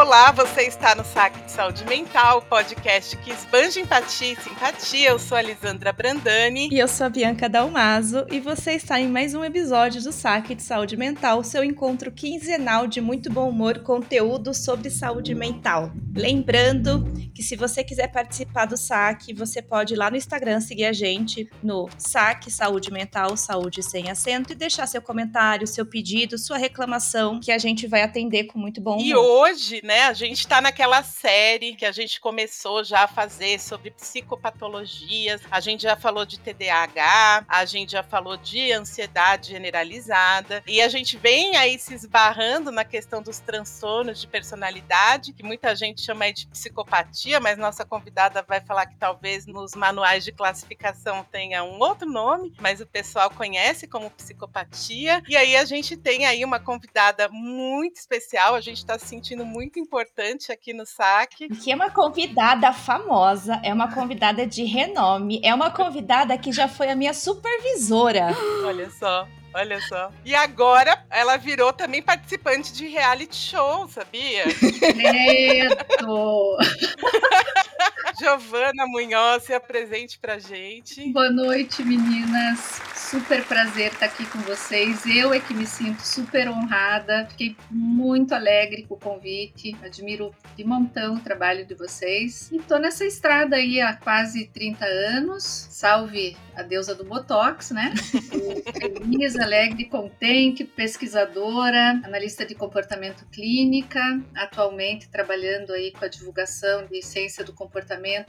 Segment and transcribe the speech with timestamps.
[0.00, 5.10] Olá, você está no Saque de Saúde Mental, podcast que esbanja empatia e simpatia.
[5.10, 6.70] Eu sou a Lisandra Brandani.
[6.72, 8.24] E eu sou a Bianca Dalmaso.
[8.30, 12.86] E você está em mais um episódio do Saque de Saúde Mental, seu encontro quinzenal
[12.86, 15.92] de muito bom humor, conteúdo sobre saúde mental.
[16.16, 20.86] Lembrando que se você quiser participar do saque, você pode ir lá no Instagram seguir
[20.86, 26.36] a gente no Saque Saúde Mental, saúde sem acento, e deixar seu comentário, seu pedido,
[26.36, 29.04] sua reclamação, que a gente vai atender com muito bom humor.
[29.04, 33.58] E hoje, né, a gente está naquela série que a gente começou já a fazer
[33.58, 35.40] sobre psicopatologias.
[35.50, 40.88] A gente já falou de TDAH, a gente já falou de ansiedade generalizada, e a
[40.88, 46.32] gente vem aí se esbarrando na questão dos transtornos de personalidade, que muita gente chama
[46.32, 51.80] de psicopatia, mas nossa convidada vai falar que talvez nos manuais de classificação tenha um
[51.80, 55.20] outro nome, mas o pessoal conhece como psicopatia.
[55.28, 59.44] E aí a gente tem aí uma convidada muito especial, a gente está se sentindo
[59.44, 61.48] muito importante aqui no saque.
[61.48, 66.68] Que é uma convidada famosa, é uma convidada de renome, é uma convidada que já
[66.68, 68.28] foi a minha supervisora.
[68.64, 69.26] Olha só.
[69.52, 70.12] Olha só.
[70.24, 74.44] E agora ela virou também participante de reality show, sabia?
[74.78, 76.56] Credo!
[78.18, 81.12] Giovana Munhoz se apresente pra gente.
[81.12, 82.80] Boa noite, meninas.
[82.94, 85.04] Super prazer estar aqui com vocês.
[85.06, 87.26] Eu é que me sinto super honrada.
[87.30, 89.76] Fiquei muito alegre com o convite.
[89.82, 92.50] Admiro de montão o trabalho de vocês.
[92.52, 95.42] E tô nessa estrada aí há quase 30 anos.
[95.42, 97.94] Salve a deusa do Botox, né?
[97.96, 104.00] Feliz, alegre, contente, pesquisadora, analista de comportamento clínica,
[104.34, 107.69] atualmente trabalhando aí com a divulgação de ciência do comportamento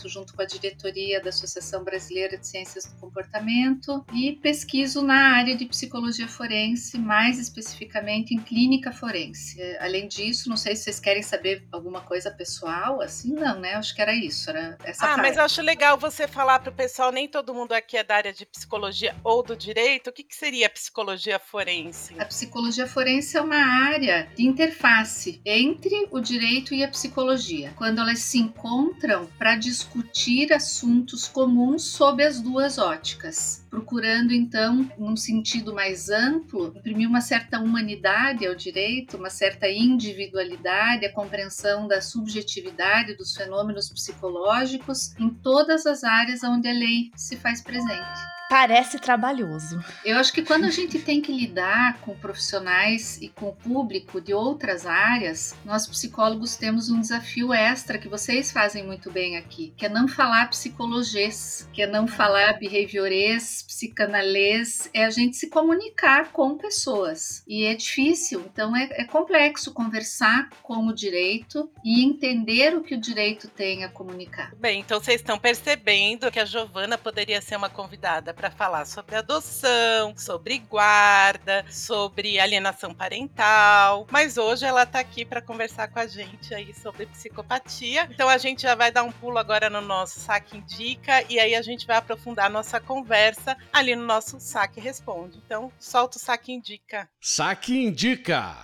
[0.08, 5.56] junto com a diretoria da Associação Brasileira de Ciências do Comportamento e pesquiso na área
[5.56, 9.62] de psicologia forense, mais especificamente em clínica forense.
[9.80, 13.76] Além disso, não sei se vocês querem saber alguma coisa pessoal, assim, não, né?
[13.76, 15.22] Acho que era isso, era essa Ah, parte.
[15.22, 18.16] mas eu acho legal você falar para o pessoal, nem todo mundo aqui é da
[18.16, 20.10] área de psicologia ou do direito.
[20.10, 22.14] O que, que seria psicologia forense?
[22.20, 23.56] A psicologia forense é uma
[23.86, 30.54] área de interface entre o direito e a psicologia, quando elas se encontram para discutir
[30.54, 37.60] assuntos comuns sob as duas óticas, procurando então, num sentido mais amplo, imprimir uma certa
[37.60, 45.86] humanidade ao direito, uma certa individualidade, a compreensão da subjetividade dos fenômenos psicológicos em todas
[45.86, 48.41] as áreas onde a lei se faz presente.
[48.52, 49.82] Parece trabalhoso.
[50.04, 54.20] Eu acho que quando a gente tem que lidar com profissionais e com o público
[54.20, 59.74] de outras áreas, nós psicólogos temos um desafio extra que vocês fazem muito bem aqui,
[59.78, 65.50] que é não falar psicologês, que é não falar behaviorês, psicanalês, é a gente se
[65.50, 67.46] comunicar com pessoas.
[67.48, 72.96] E é difícil, então é, é complexo conversar com o direito e entender o que
[72.96, 74.54] o direito tem a comunicar.
[74.58, 79.16] Bem, então vocês estão percebendo que a Giovana poderia ser uma convidada para falar sobre
[79.16, 86.08] adoção, sobre guarda, sobre alienação parental, mas hoje ela está aqui para conversar com a
[86.08, 88.08] gente aí sobre psicopatia.
[88.10, 91.54] Então a gente já vai dar um pulo agora no nosso saque indica e aí
[91.54, 95.40] a gente vai aprofundar a nossa conversa ali no nosso saque responde.
[95.46, 97.08] Então solta o saque indica.
[97.22, 98.56] Saque Indica.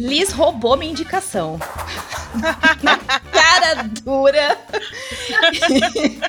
[0.00, 1.58] Liz roubou minha indicação.
[3.30, 4.58] Cara dura,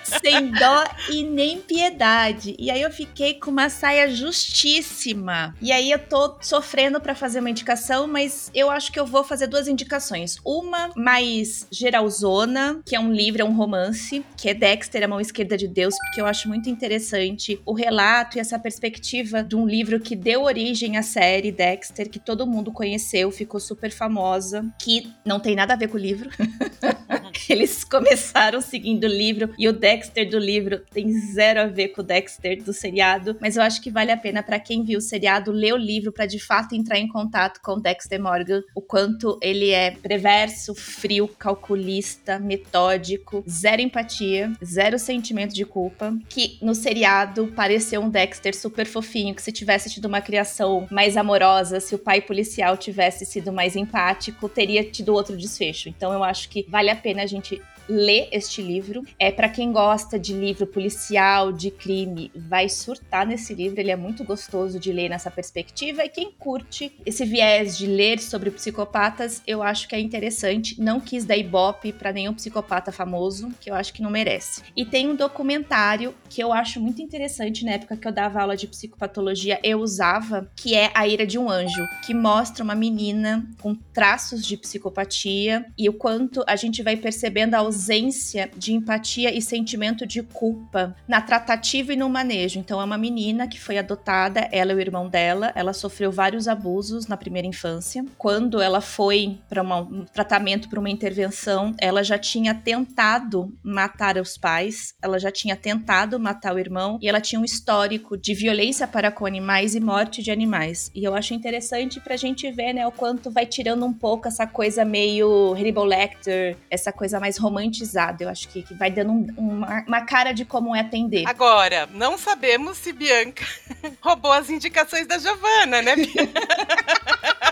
[0.21, 2.53] sem dó e nem piedade.
[2.59, 5.55] E aí eu fiquei com uma saia justíssima.
[5.61, 9.23] E aí eu tô sofrendo pra fazer uma indicação, mas eu acho que eu vou
[9.23, 10.37] fazer duas indicações.
[10.45, 15.21] Uma mais geralzona, que é um livro, é um romance, que é Dexter, a mão
[15.21, 19.65] esquerda de Deus, porque eu acho muito interessante o relato e essa perspectiva de um
[19.65, 25.11] livro que deu origem à série Dexter, que todo mundo conheceu, ficou super famosa, que
[25.25, 26.29] não tem nada a ver com o livro.
[27.49, 32.01] Eles começaram seguindo o livro e o Dexter do livro tem zero a ver com
[32.01, 35.01] o Dexter do seriado, mas eu acho que vale a pena para quem viu o
[35.01, 38.81] seriado ler o livro para de fato entrar em contato com o Dexter Morgan, o
[38.81, 46.73] quanto ele é perverso, frio, calculista, metódico, zero empatia, zero sentimento de culpa, que no
[46.73, 51.95] seriado pareceu um Dexter super fofinho, que se tivesse tido uma criação mais amorosa, se
[51.95, 55.89] o pai policial tivesse sido mais empático, teria tido outro desfecho.
[55.89, 59.03] Então eu acho que vale a pena a gente ler este livro.
[59.19, 63.79] É para quem gosta de livro policial, de crime, vai surtar nesse livro.
[63.79, 66.05] Ele é muito gostoso de ler nessa perspectiva.
[66.05, 70.79] E quem curte esse viés de ler sobre psicopatas, eu acho que é interessante.
[70.81, 74.61] Não quis dar ibope para nenhum psicopata famoso, que eu acho que não merece.
[74.75, 78.55] E tem um documentário que eu acho muito interessante na época que eu dava aula
[78.55, 83.45] de psicopatologia, eu usava, que é A Ira de um Anjo, que mostra uma menina
[83.61, 89.35] com traços de psicopatia e o quanto a gente vai percebendo a ausência de empatia
[89.35, 92.59] e sentimento de culpa na tratativa e no manejo.
[92.59, 96.47] Então é uma menina que foi adotada, ela e o irmão dela, ela sofreu vários
[96.47, 98.05] abusos na primeira infância.
[98.19, 104.37] Quando ela foi para um tratamento, para uma intervenção, ela já tinha tentado matar os
[104.37, 108.87] pais, ela já tinha tentado matar o irmão e ela tinha um histórico de violência
[108.87, 110.91] para com animais e morte de animais.
[110.93, 114.45] E eu acho interessante pra gente ver, né, o quanto vai tirando um pouco essa
[114.45, 118.23] coisa meio Hannibal Lecter, essa coisa mais romantizada.
[118.23, 121.27] Eu acho que, que vai dando um, uma, uma, cara de como é atender.
[121.27, 123.45] Agora, não sabemos se Bianca
[124.01, 125.95] roubou as indicações da Giovana, né?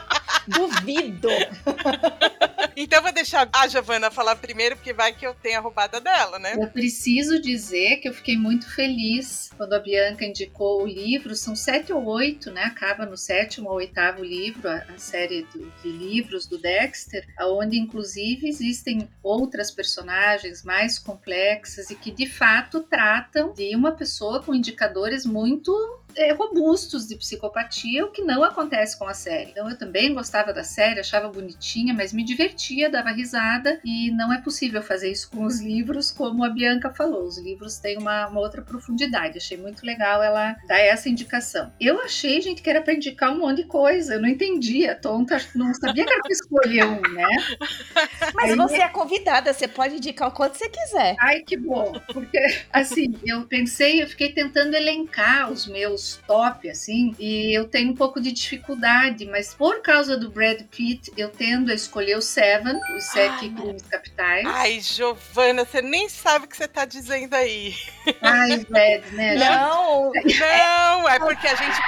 [0.49, 1.29] Duvido!
[2.81, 6.53] Então vou deixar a Giovana falar primeiro, porque vai que eu tenha roubada dela, né?
[6.57, 11.35] Eu preciso dizer que eu fiquei muito feliz quando a Bianca indicou o livro.
[11.35, 12.63] São sete ou oito, né?
[12.63, 17.77] Acaba no sétimo ou oitavo livro, a, a série do, de livros do Dexter, onde
[17.77, 24.55] inclusive existem outras personagens mais complexas e que de fato tratam de uma pessoa com
[24.55, 29.51] indicadores muito é, robustos de psicopatia, o que não acontece com a série.
[29.51, 34.33] Então eu também gostava da série, achava bonitinha, mas me divertia, dava risada e não
[34.33, 37.23] é possível fazer isso com os livros, como a Bianca falou.
[37.23, 39.37] Os livros têm uma, uma outra profundidade.
[39.37, 41.71] Achei muito legal ela dar essa indicação.
[41.79, 44.15] Eu achei, gente, que era para indicar um monte de coisa.
[44.15, 47.27] Eu não entendia, tonta, não sabia que era pra escolher um, né?
[48.33, 51.15] Mas Aí, você é convidada, você pode indicar o quanto você quiser.
[51.19, 51.93] Ai, que bom.
[52.13, 52.39] Porque,
[52.71, 57.91] assim, eu pensei, eu fiquei tentando elencar os meus meus top, assim, e eu tenho
[57.91, 62.21] um pouco de dificuldade, mas por causa do Brad Pitt, eu tendo a escolher o
[62.21, 64.45] Seven, os Sete Crimes Capitais.
[64.45, 67.75] Ai, Giovana, você nem sabe o que você tá dizendo aí.
[68.21, 69.35] Ai, Brad, né?
[69.35, 70.11] Não!
[70.13, 71.79] Não, é porque a gente.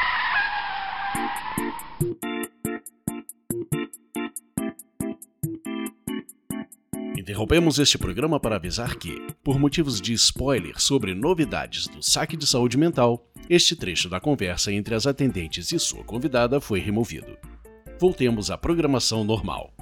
[7.32, 12.46] Interrompemos este programa para avisar que, por motivos de spoiler sobre novidades do saque de
[12.46, 17.38] saúde mental, este trecho da conversa entre as atendentes e sua convidada foi removido.
[17.98, 19.74] Voltemos à programação normal.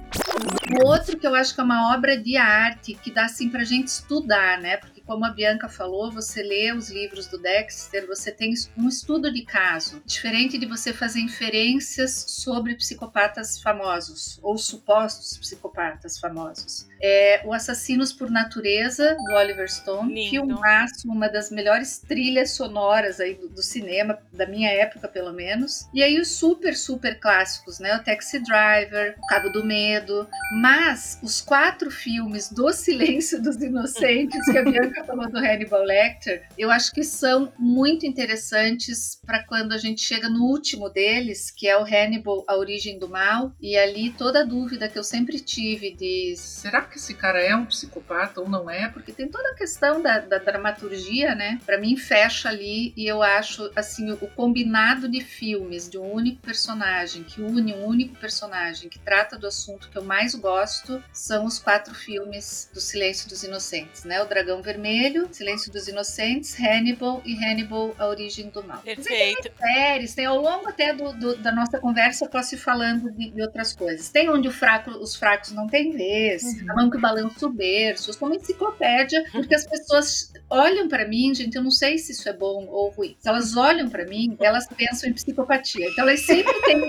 [0.80, 3.64] O outro que eu acho que é uma obra de arte que dá assim para
[3.64, 4.76] gente estudar, né?
[4.76, 9.32] Porque como a Bianca falou, você lê os livros do Dexter, você tem um estudo
[9.32, 16.88] de caso, diferente de você fazer inferências sobre psicopatas famosos ou supostos psicopatas famosos.
[17.02, 20.30] É o Assassinos por Natureza do Oliver Stone, Lindo.
[20.30, 25.88] filmaço, uma das melhores trilhas sonoras aí do, do, cinema da minha época pelo menos.
[25.94, 27.96] E aí os super super clássicos, né?
[27.96, 30.28] O Taxi Driver, O Cabo do Medo,
[30.60, 36.46] mas os quatro filmes do Silêncio dos Inocentes que a Bianca falou do Hannibal Lecter,
[36.58, 41.68] eu acho que são muito interessantes para quando a gente chega no último deles, que
[41.68, 45.40] é o Hannibal, A Origem do Mal, e ali toda a dúvida que eu sempre
[45.40, 48.88] tive de será que esse cara é um psicopata ou não é?
[48.88, 51.60] Porque tem toda a questão da, da dramaturgia, né?
[51.64, 56.42] Para mim fecha ali e eu acho assim o combinado de filmes de um único
[56.42, 61.44] personagem que une um único personagem que trata do assunto que eu mais gosto são
[61.44, 64.20] os quatro filmes do Silêncio dos Inocentes, né?
[64.20, 68.78] O Dragão Vermelho Vermelho, Silêncio dos Inocentes, Hannibal e Hannibal, A Origem do Mal.
[68.78, 69.42] Perfeito.
[69.42, 73.10] Tem séries, tem ao longo até do, do, da nossa conversa, eu posso ir falando
[73.12, 74.08] de, de, outras coisas.
[74.08, 76.66] Tem onde fraco, os fracos não têm vez, uhum.
[76.80, 81.62] Mão que balança o berço, como enciclopédia, porque as pessoas olham para mim, gente, eu
[81.62, 83.16] não sei se isso é bom ou ruim.
[83.18, 85.88] Se elas olham para mim, elas pensam em psicopatia.
[85.88, 86.80] Então elas sempre têm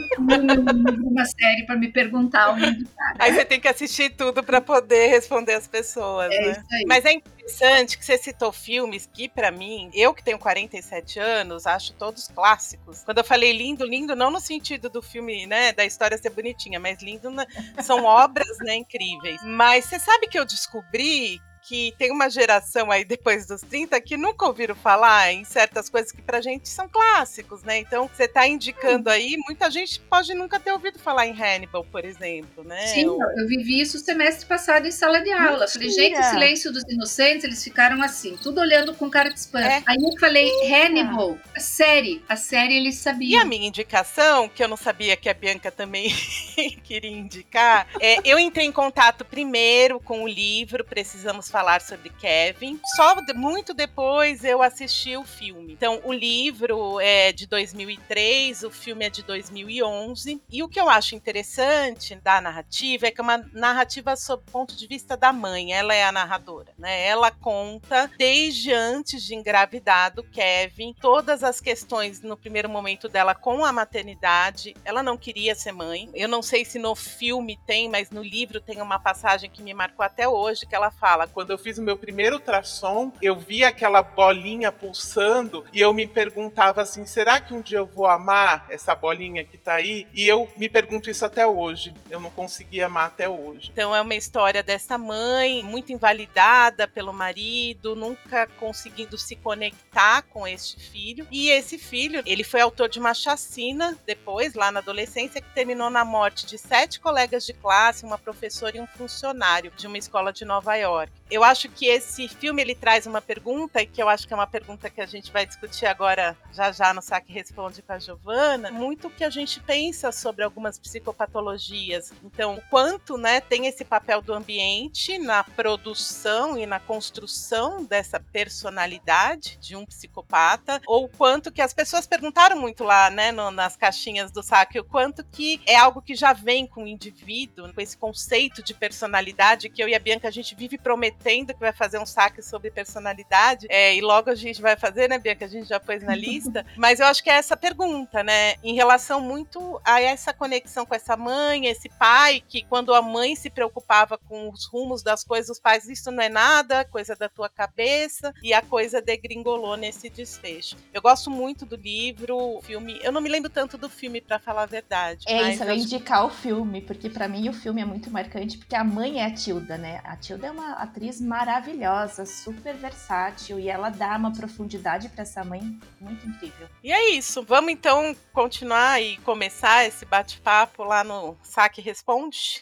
[1.04, 2.78] uma série para me perguntar tá, né?
[3.20, 6.64] Aí você tem que assistir tudo para poder responder as pessoas, é né?
[6.88, 11.20] Mas é interessante interessante que você citou filmes que, para mim, eu que tenho 47
[11.20, 13.04] anos, acho todos clássicos.
[13.04, 16.80] Quando eu falei lindo, lindo, não no sentido do filme, né, da história ser bonitinha,
[16.80, 17.46] mas lindo na...
[17.82, 19.42] são obras, né, incríveis.
[19.44, 24.18] Mas você sabe que eu descobri que tem uma geração aí depois dos 30 que
[24.18, 27.80] nunca ouviram falar em certas coisas que pra gente são clássicos, né?
[27.80, 32.06] Então, você tá indicando aí, muita gente pode nunca ter ouvido falar em Hannibal, por
[32.06, 32.88] exemplo, né?
[32.88, 33.20] Sim, Ou...
[33.38, 35.66] eu vivi isso semestre passado em sala de aula.
[35.66, 35.70] Mentira.
[35.70, 39.68] Falei, gente, o silêncio dos inocentes, eles ficaram assim, tudo olhando com cara de espanto.
[39.68, 39.84] É.
[39.86, 43.40] Aí eu falei, Hannibal, a série, a série eles sabiam.
[43.40, 46.10] E a minha indicação, que eu não sabia que a Bianca também
[46.84, 52.80] queria indicar, é, eu entrei em contato primeiro com o livro Precisamos falar sobre Kevin.
[52.96, 55.74] Só muito depois eu assisti o filme.
[55.74, 60.42] Então, o livro é de 2003, o filme é de 2011.
[60.50, 64.52] E o que eu acho interessante da narrativa é que é uma narrativa sob o
[64.52, 65.74] ponto de vista da mãe.
[65.74, 67.06] Ela é a narradora, né?
[67.06, 73.36] Ela conta desde antes de engravidar do Kevin todas as questões no primeiro momento dela
[73.36, 74.74] com a maternidade.
[74.86, 76.10] Ela não queria ser mãe.
[76.14, 79.74] Eu não sei se no filme tem, mas no livro tem uma passagem que me
[79.74, 83.64] marcou até hoje que ela fala: quando eu fiz o meu primeiro ultrassom, eu vi
[83.64, 88.68] aquela bolinha pulsando e eu me perguntava assim: será que um dia eu vou amar
[88.70, 90.06] essa bolinha que tá aí?
[90.14, 91.96] E eu me pergunto isso até hoje.
[92.12, 93.72] Eu não consegui amar até hoje.
[93.74, 100.48] Então é uma história dessa mãe muito invalidada pelo marido, nunca conseguindo se conectar com
[100.48, 101.26] este filho.
[101.32, 105.90] E esse filho, ele foi autor de uma chacina depois, lá na adolescência, que terminou
[105.90, 110.32] na morte de sete colegas de classe, uma professora e um funcionário de uma escola
[110.32, 111.12] de Nova York.
[111.32, 114.46] Eu acho que esse filme ele traz uma pergunta, que eu acho que é uma
[114.46, 118.70] pergunta que a gente vai discutir agora, já já no Saque Responde com a Giovana,
[118.70, 122.12] muito que a gente pensa sobre algumas psicopatologias.
[122.22, 128.20] Então, o quanto né, tem esse papel do ambiente na produção e na construção dessa
[128.20, 133.78] personalidade de um psicopata, ou quanto que as pessoas perguntaram muito lá, né, no, nas
[133.78, 137.80] caixinhas do saque, o quanto que é algo que já vem com o indivíduo, com
[137.80, 141.74] esse conceito de personalidade que eu e a Bianca a gente vive prometendo que vai
[141.74, 145.46] fazer um saque sobre personalidade, é, e logo a gente vai fazer, né, Bianca?
[145.46, 146.66] A gente já pôs na lista.
[146.76, 148.56] Mas eu acho que é essa pergunta, né?
[148.64, 153.36] Em relação muito a essa conexão com essa mãe, esse pai, que quando a mãe
[153.36, 157.30] se preocupava com os rumos das coisas, os pais, isso não é nada, coisa da
[157.30, 160.76] tua cabeça, e a coisa degringolou nesse desfecho.
[160.94, 163.00] Eu gosto muito do livro, filme.
[163.04, 165.26] Eu não me lembro tanto do filme, para falar a verdade.
[165.28, 168.58] É isso, eu ia indicar o filme, porque para mim o filme é muito marcante,
[168.58, 170.02] porque a mãe é a Tilda, né?
[170.04, 175.24] A Tilda é uma atriz atriz maravilhosa, super versátil e ela dá uma profundidade para
[175.24, 175.62] essa mãe
[176.00, 176.68] muito incrível.
[176.82, 177.44] E é isso.
[177.44, 182.62] Vamos então continuar e começar esse bate-papo lá no Saque Responde.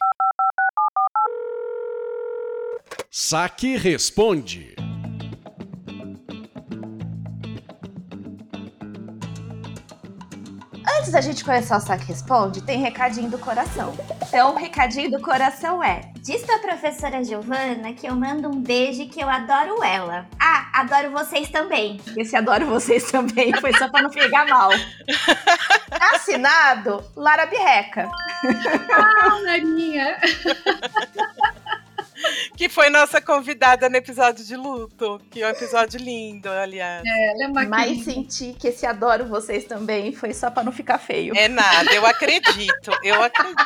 [3.12, 4.76] Saque Responde.
[11.00, 13.98] Antes da gente começar o Saque Responde, tem recadinho do coração.
[14.28, 19.04] Então, o recadinho do coração é: Diz pra professora Giovana que eu mando um beijo
[19.04, 20.28] e que eu adoro ela.
[20.38, 22.02] Ah, adoro vocês também.
[22.18, 24.72] Esse adoro vocês também foi só pra não pegar mal.
[26.14, 28.10] Assinado Lara Birreca.
[28.92, 30.18] Ah, Larinha.
[32.60, 37.02] que foi nossa convidada no episódio de luto, que é um episódio lindo, aliás.
[37.08, 40.74] É, ela é uma Mas senti que esse adoro vocês também foi só pra não
[40.74, 41.34] ficar feio.
[41.38, 43.64] É nada, eu acredito, eu acredito.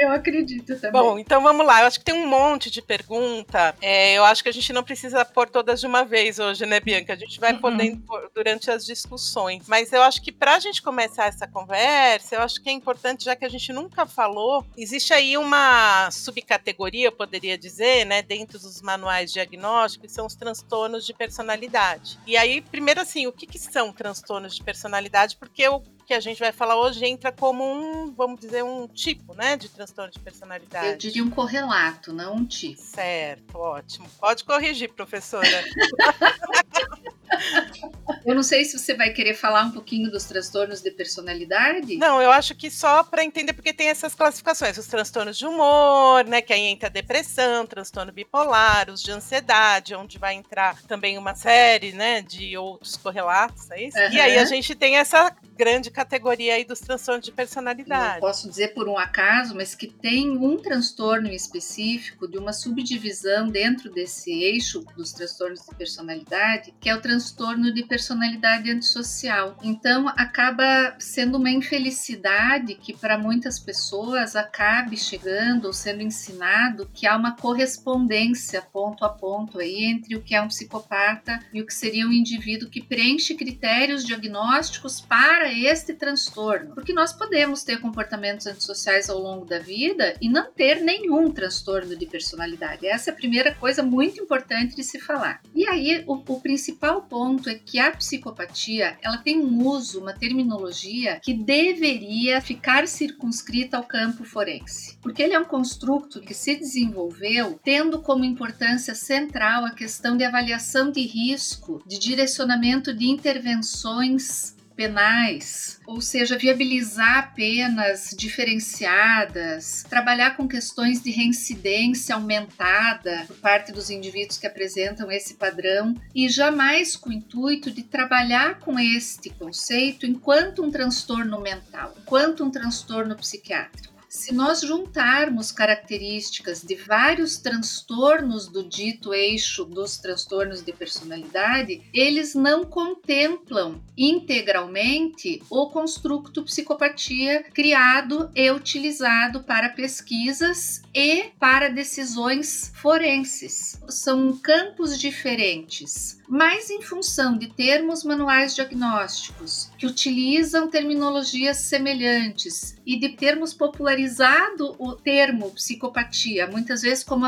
[0.00, 0.92] Eu acredito também.
[0.92, 1.80] Bom, então vamos lá.
[1.80, 3.74] Eu acho que tem um monte de pergunta.
[3.82, 6.78] É, eu acho que a gente não precisa pôr todas de uma vez hoje, né,
[6.78, 7.14] Bianca?
[7.14, 7.58] A gente vai Uhum.
[7.60, 9.64] podendo pôr durante as discussões.
[9.66, 13.24] Mas eu acho que para a gente começar essa conversa, eu acho que é importante,
[13.24, 18.58] já que a gente nunca falou, existe aí uma subcategoria, eu poderia dizer, né, dentro
[18.58, 22.18] dos manuais diagnósticos, são os transtornos de personalidade.
[22.26, 25.36] E aí, primeiro assim, o que, que são transtornos de personalidade?
[25.36, 29.34] Porque o que a gente vai falar hoje entra como um, vamos dizer, um tipo,
[29.34, 30.88] né, de transtorno de personalidade.
[30.88, 32.80] Eu diria um correlato, não um tipo.
[32.80, 34.08] Certo, ótimo.
[34.18, 35.46] Pode corrigir, professora.
[38.24, 41.96] Eu não sei se você vai querer falar um pouquinho dos transtornos de personalidade.
[41.96, 46.24] Não, eu acho que só para entender, porque tem essas classificações: os transtornos de humor,
[46.26, 46.42] né?
[46.42, 51.34] Que aí entra a depressão, transtorno bipolar, os de ansiedade, onde vai entrar também uma
[51.34, 52.22] série, né?
[52.22, 53.98] De outros correlatos, é isso?
[53.98, 58.20] E aí a gente tem essa grande categoria aí dos transtornos de personalidade.
[58.20, 63.48] posso dizer por um acaso, mas que tem um transtorno em específico de uma subdivisão
[63.48, 69.58] dentro desse eixo dos transtornos de personalidade, que é o transtorno de personalidade antissocial.
[69.60, 77.08] Então, acaba sendo uma infelicidade que para muitas pessoas acabe chegando ou sendo ensinado que
[77.08, 81.66] há uma correspondência ponto a ponto aí entre o que é um psicopata e o
[81.66, 86.74] que seria um indivíduo que preenche critérios diagnósticos para este transtorno.
[86.74, 91.96] Porque nós podemos ter comportamentos antissociais ao longo da vida e não ter nenhum transtorno
[91.96, 92.86] de personalidade.
[92.86, 95.40] Essa é a primeira coisa muito importante de se falar.
[95.54, 100.12] E aí, o, o principal ponto é que a psicopatia ela tem um uso, uma
[100.12, 104.98] terminologia que deveria ficar circunscrita ao campo forense.
[105.02, 110.24] Porque ele é um construto que se desenvolveu tendo como importância central a questão de
[110.24, 120.46] avaliação de risco, de direcionamento de intervenções penais, ou seja, viabilizar penas diferenciadas, trabalhar com
[120.46, 127.10] questões de reincidência aumentada por parte dos indivíduos que apresentam esse padrão e jamais com
[127.10, 133.97] o intuito de trabalhar com este conceito enquanto um transtorno mental, enquanto um transtorno psiquiátrico.
[134.18, 142.34] Se nós juntarmos características de vários transtornos do dito eixo dos transtornos de personalidade, eles
[142.34, 153.80] não contemplam integralmente o construto psicopatia criado e utilizado para pesquisas e para decisões forenses.
[153.88, 162.98] São campos diferentes mas em função de termos manuais diagnósticos que utilizam terminologias semelhantes e
[162.98, 167.24] de termos popularizado o termo psicopatia, muitas vezes como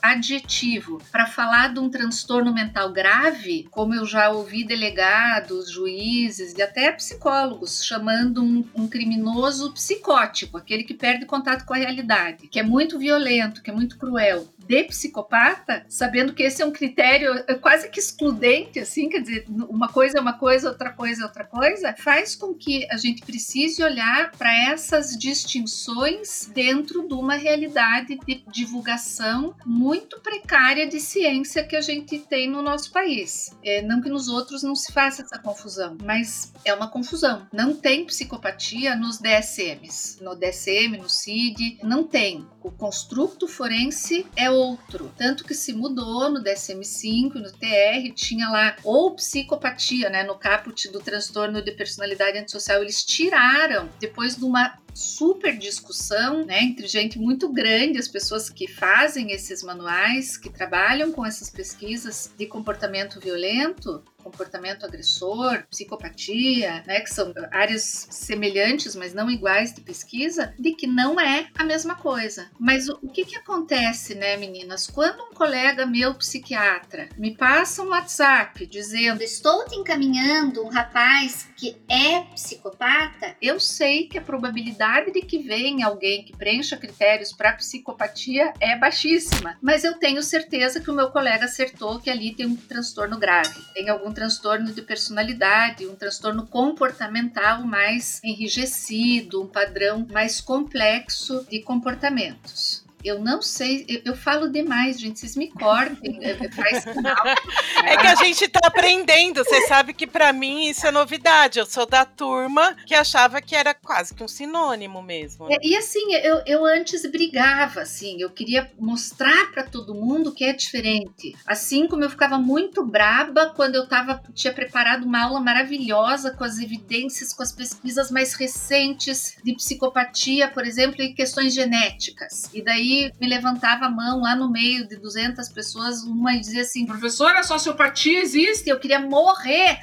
[0.00, 6.62] adjetivo, para falar de um transtorno mental grave, como eu já ouvi delegados, juízes e
[6.62, 12.60] até psicólogos chamando um, um criminoso psicótico, aquele que perde contato com a realidade, que
[12.60, 13.13] é muito violento,
[13.62, 18.00] que é muito cruel de psicopata, sabendo que esse é um critério é quase que
[18.00, 22.34] excludente, assim, quer dizer, uma coisa é uma coisa, outra coisa é outra coisa, faz
[22.34, 29.54] com que a gente precise olhar para essas distinções dentro de uma realidade de divulgação
[29.64, 33.54] muito precária de ciência que a gente tem no nosso país.
[33.62, 37.46] É, não que nos outros não se faça essa confusão, mas é uma confusão.
[37.52, 42.46] Não tem psicopatia nos DSMs, no DSM, no CID, não tem.
[42.62, 45.12] O construto forense é outro.
[45.18, 50.22] Tanto que se mudou no DSM-5 no TR, tinha lá ou psicopatia, né?
[50.22, 56.62] No caput do transtorno de personalidade antissocial, eles tiraram, depois de uma super discussão, né,
[56.62, 62.32] entre gente muito grande, as pessoas que fazem esses manuais, que trabalham com essas pesquisas
[62.38, 69.80] de comportamento violento, comportamento agressor, psicopatia, né, que são áreas semelhantes, mas não iguais de
[69.80, 72.50] pesquisa, de que não é a mesma coisa.
[72.58, 74.88] Mas o, que que acontece, né, meninas?
[74.88, 81.48] Quando um colega meu psiquiatra me passa um WhatsApp dizendo estou te encaminhando um rapaz
[81.56, 87.32] que é psicopata, eu sei que a probabilidade de que venha alguém que preencha critérios
[87.32, 92.34] para psicopatia é baixíssima, mas eu tenho certeza que o meu colega acertou que ali
[92.34, 94.23] tem um transtorno grave, tem algum transtorno
[94.72, 102.83] de personalidade, um transtorno comportamental mais enrijecido, um padrão mais complexo de comportamentos.
[103.04, 105.20] Eu não sei, eu, eu, falo demais, gente.
[105.20, 106.18] Vocês me cortem.
[106.22, 106.84] É, é, faz
[107.84, 109.44] É que a gente tá aprendendo.
[109.44, 111.58] Você sabe que para mim isso é novidade.
[111.58, 115.52] Eu sou da turma que achava que era quase que um sinônimo mesmo.
[115.52, 118.22] É, e assim, eu, eu antes brigava, assim.
[118.22, 121.36] Eu queria mostrar para todo mundo que é diferente.
[121.46, 126.44] Assim como eu ficava muito braba quando eu tava, tinha preparado uma aula maravilhosa com
[126.44, 132.48] as evidências, com as pesquisas mais recentes de psicopatia, por exemplo, e questões genéticas.
[132.54, 136.62] E daí me levantava a mão lá no meio de 200 pessoas, uma e dizia
[136.62, 139.78] assim: professora, a sociopatia existe, eu queria morrer.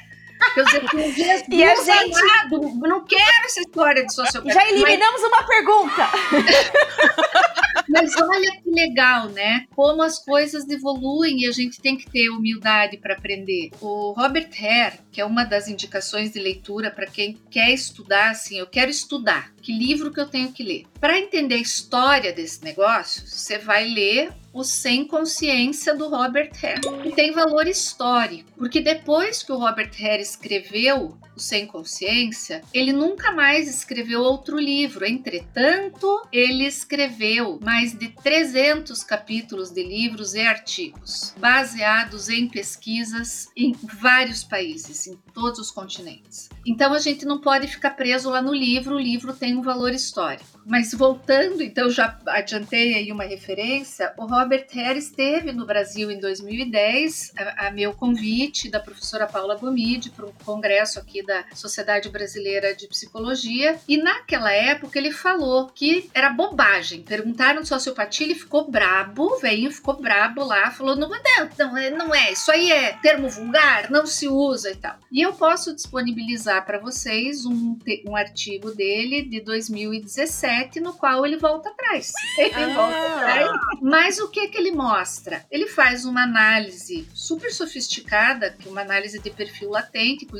[0.56, 4.60] Eu dizia, e a gente amado, não quero essa história de sociopatia.
[4.60, 5.32] Já eliminamos mas...
[5.32, 6.08] uma pergunta.
[7.88, 9.66] Mas olha que legal, né?
[9.74, 13.70] Como as coisas evoluem e a gente tem que ter humildade para aprender.
[13.80, 18.58] O Robert Hare, que é uma das indicações de leitura para quem quer estudar, assim,
[18.58, 19.51] eu quero estudar.
[19.62, 20.86] Que livro que eu tenho que ler?
[21.00, 26.80] Para entender a história desse negócio, você vai ler o Sem Consciência do Robert Hare,
[27.02, 33.32] que tem valor histórico, porque depois que o Robert Hare escreveu Sem Consciência, ele nunca
[33.32, 35.04] mais escreveu outro livro.
[35.04, 43.74] Entretanto, ele escreveu mais de 300 capítulos de livros e artigos, baseados em pesquisas em
[44.00, 46.48] vários países, em todos os continentes.
[46.66, 49.92] Então a gente não pode ficar preso lá no livro, o livro tem um valor
[49.92, 50.60] histórico.
[50.64, 56.20] Mas voltando, então já adiantei aí uma referência, o Robert Hare esteve no Brasil em
[56.20, 62.08] 2010, a, a meu convite da professora Paula Gomide para um congresso aqui da Sociedade
[62.08, 67.02] Brasileira de Psicologia, e naquela época ele falou que era bobagem.
[67.02, 71.18] Perguntaram de sociopatia, ele ficou brabo, veio, ficou brabo lá, falou: não, não,
[71.58, 74.96] não, é, não é, isso aí é termo vulgar, não se usa e tal.
[75.10, 81.36] E eu posso disponibilizar para vocês um, um artigo dele de 2017 no qual ele
[81.36, 82.12] volta atrás.
[82.38, 82.74] Ele Ah.
[82.74, 83.50] volta atrás.
[83.80, 85.44] Mas o que que ele mostra?
[85.50, 90.36] Ele faz uma análise super sofisticada, que é uma análise de perfil latente, com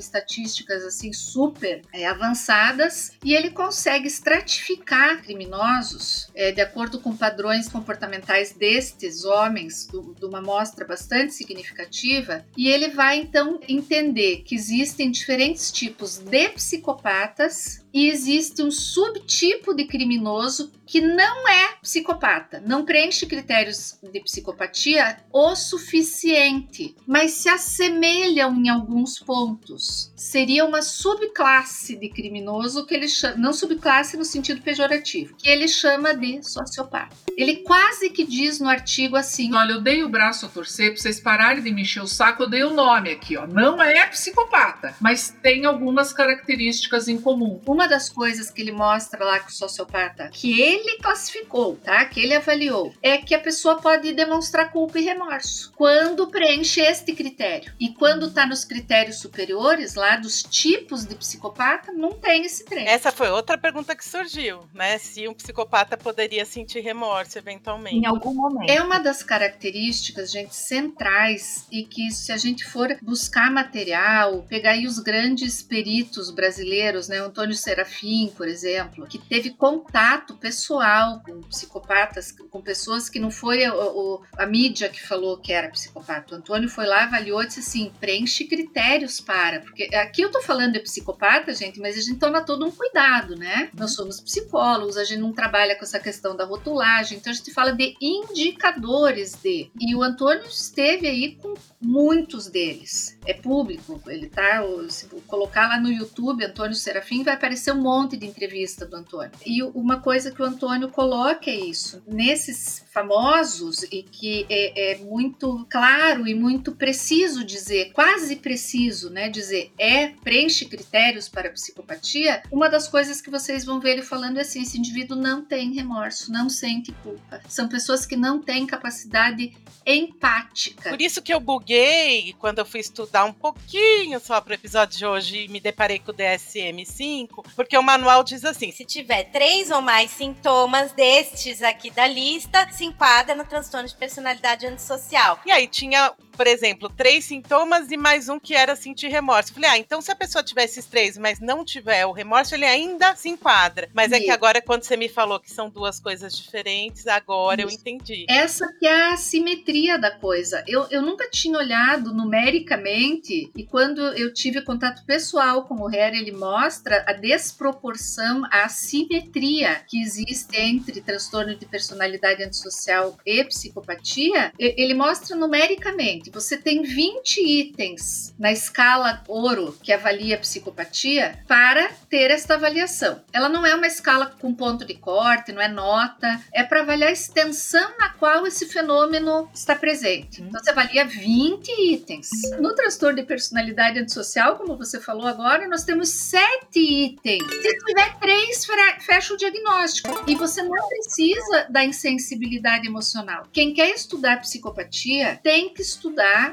[0.72, 7.68] estatísticas assim super é, avançadas, e ele consegue estratificar criminosos é, de acordo com padrões
[7.68, 15.10] comportamentais destes homens, de uma amostra bastante significativa, e ele vai então entender que existem
[15.10, 22.84] diferentes tipos de psicopatas e existe um subtipo de criminoso que não é psicopata, não
[22.84, 30.12] preenche critérios de psicopatia o suficiente, mas se assemelham em alguns pontos.
[30.14, 35.66] Seria uma subclasse de criminoso que ele chama, não subclasse no sentido pejorativo, que ele
[35.66, 37.16] chama de sociopata.
[37.36, 41.00] Ele quase que diz no artigo assim: Olha, eu dei o braço a torcer pra
[41.00, 43.46] vocês pararem de me encher o saco, eu dei o nome aqui, ó.
[43.46, 47.60] Não é psicopata, mas tem algumas características em comum.
[47.66, 52.04] Uma das coisas que ele mostra lá com o sociopata, que ele classificou, tá?
[52.04, 57.12] Que ele avaliou, é que a pessoa pode demonstrar culpa e remorso quando preenche este
[57.12, 57.72] critério.
[57.78, 62.86] E quando tá nos critérios superiores, lá dos tipos de psicopata, não tem esse trem.
[62.86, 64.98] Essa foi outra pergunta que surgiu, né?
[64.98, 67.96] Se um psicopata poderia sentir remorso eventualmente.
[67.96, 68.70] Em algum momento.
[68.70, 74.72] É uma das características, gente, centrais e que se a gente for buscar material, pegar
[74.72, 81.40] aí os grandes peritos brasileiros, né, Antônio Serafim, por exemplo, que teve contato pessoal com
[81.42, 86.34] psicopatas, com pessoas que não foi o- a mídia que falou que era psicopata.
[86.34, 90.42] O Antônio foi lá, avaliou e disse assim, preenche critérios para, porque aqui eu tô
[90.42, 93.70] falando de psicopata, gente, mas a gente toma todo um cuidado, né?
[93.74, 97.52] Nós somos psicólogos, a gente não trabalha com essa questão da rotulagem, então a gente
[97.52, 99.70] fala de indicadores de.
[99.80, 103.18] E o Antônio esteve aí com muitos deles.
[103.26, 108.16] É público, ele tá, se colocar lá no YouTube, Antônio Serafim, vai aparecer um monte
[108.16, 109.30] de entrevista do Antônio.
[109.46, 112.02] E uma coisa que o Antônio coloca é isso.
[112.06, 119.30] Nesses famosos, e que é, é muito claro e muito preciso dizer, quase preciso, né,
[119.30, 124.38] dizer, é, preenche critérios para psicopatia, uma das coisas que vocês vão ver ele falando
[124.38, 127.40] é assim, esse indivíduo não tem remorso, não sente culpa.
[127.48, 129.54] São pessoas que não têm capacidade
[129.86, 130.90] empática.
[130.90, 135.06] Por isso que eu buguei quando eu fui estudar um pouquinho só pro episódio de
[135.06, 139.70] hoje e me deparei com o DSM-5, porque o manual diz assim: Se tiver três
[139.70, 145.38] ou mais sintomas destes aqui da lista, se enquadra no transtorno de personalidade antissocial.
[145.46, 149.50] E aí tinha, por exemplo, três sintomas e mais um que era sentir remorso.
[149.50, 152.54] Eu Falei, ah, então se a pessoa tiver esses três, mas não tiver o remorso,
[152.54, 153.88] ele ainda se enquadra.
[153.92, 154.32] Mas é que Isso.
[154.32, 157.78] agora, quando você me falou que são duas coisas diferentes, agora eu Isso.
[157.78, 158.26] entendi.
[158.28, 160.64] Essa que é a simetria da coisa.
[160.66, 166.18] Eu, eu nunca tinha olhado numericamente, e quando eu tive contato pessoal com o Harry,
[166.18, 174.52] ele mostra a desproporção, a assimetria que existe entre transtorno de personalidade antissocial e psicopatia.
[174.58, 176.21] Ele mostra numericamente.
[176.30, 183.20] Você tem 20 itens na escala ouro que avalia a psicopatia para ter esta avaliação.
[183.32, 187.10] Ela não é uma escala com ponto de corte, não é nota, é para avaliar
[187.10, 190.42] a extensão na qual esse fenômeno está presente.
[190.42, 192.28] Então você avalia 20 itens.
[192.60, 197.42] No transtorno de personalidade antissocial, como você falou agora, nós temos 7 itens.
[197.42, 198.66] Se tiver 3,
[199.00, 200.24] fecha o diagnóstico.
[200.26, 203.46] E você não precisa da insensibilidade emocional.
[203.52, 206.11] Quem quer estudar psicopatia tem que estudar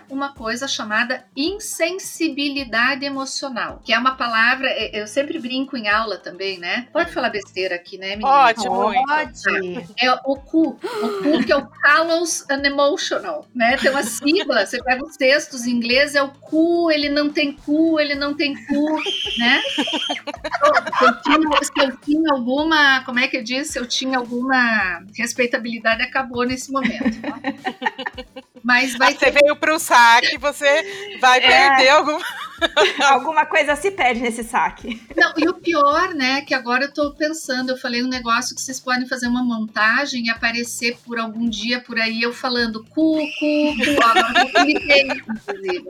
[0.09, 6.17] uma coisa chamada insensibilidade emocional, que é uma palavra, é- eu sempre brinco em aula
[6.17, 6.87] também, né?
[6.91, 8.29] Pode falar besteira aqui, né, menina?
[8.29, 9.05] Pode, muito.
[9.07, 9.87] Pode.
[9.99, 10.77] É o cu, o
[11.23, 13.77] cu que é o callous unemotional, né?
[13.77, 17.51] Tem uma sigla, você pega os textos em inglês, é o cu, ele não tem
[17.53, 18.95] cu, ele não tem cu,
[19.37, 19.61] né?
[20.97, 23.73] Se eu tinha, se eu tinha alguma, como é que eu disse?
[23.73, 27.21] Se eu tinha alguma respeitabilidade, acabou nesse momento.
[27.21, 27.39] tá?
[28.63, 31.47] Mas vai Aí você ter veio pro saque, você vai É.
[31.47, 32.19] perder algum.
[33.09, 35.01] Alguma coisa se perde nesse saque.
[35.15, 38.61] Não, e o pior, né, que agora eu tô pensando, eu falei um negócio que
[38.61, 43.17] vocês podem fazer uma montagem e aparecer por algum dia por aí eu falando cu,
[43.17, 44.03] cu, cu.
[44.03, 45.85] Agora eu imitei, inclusive.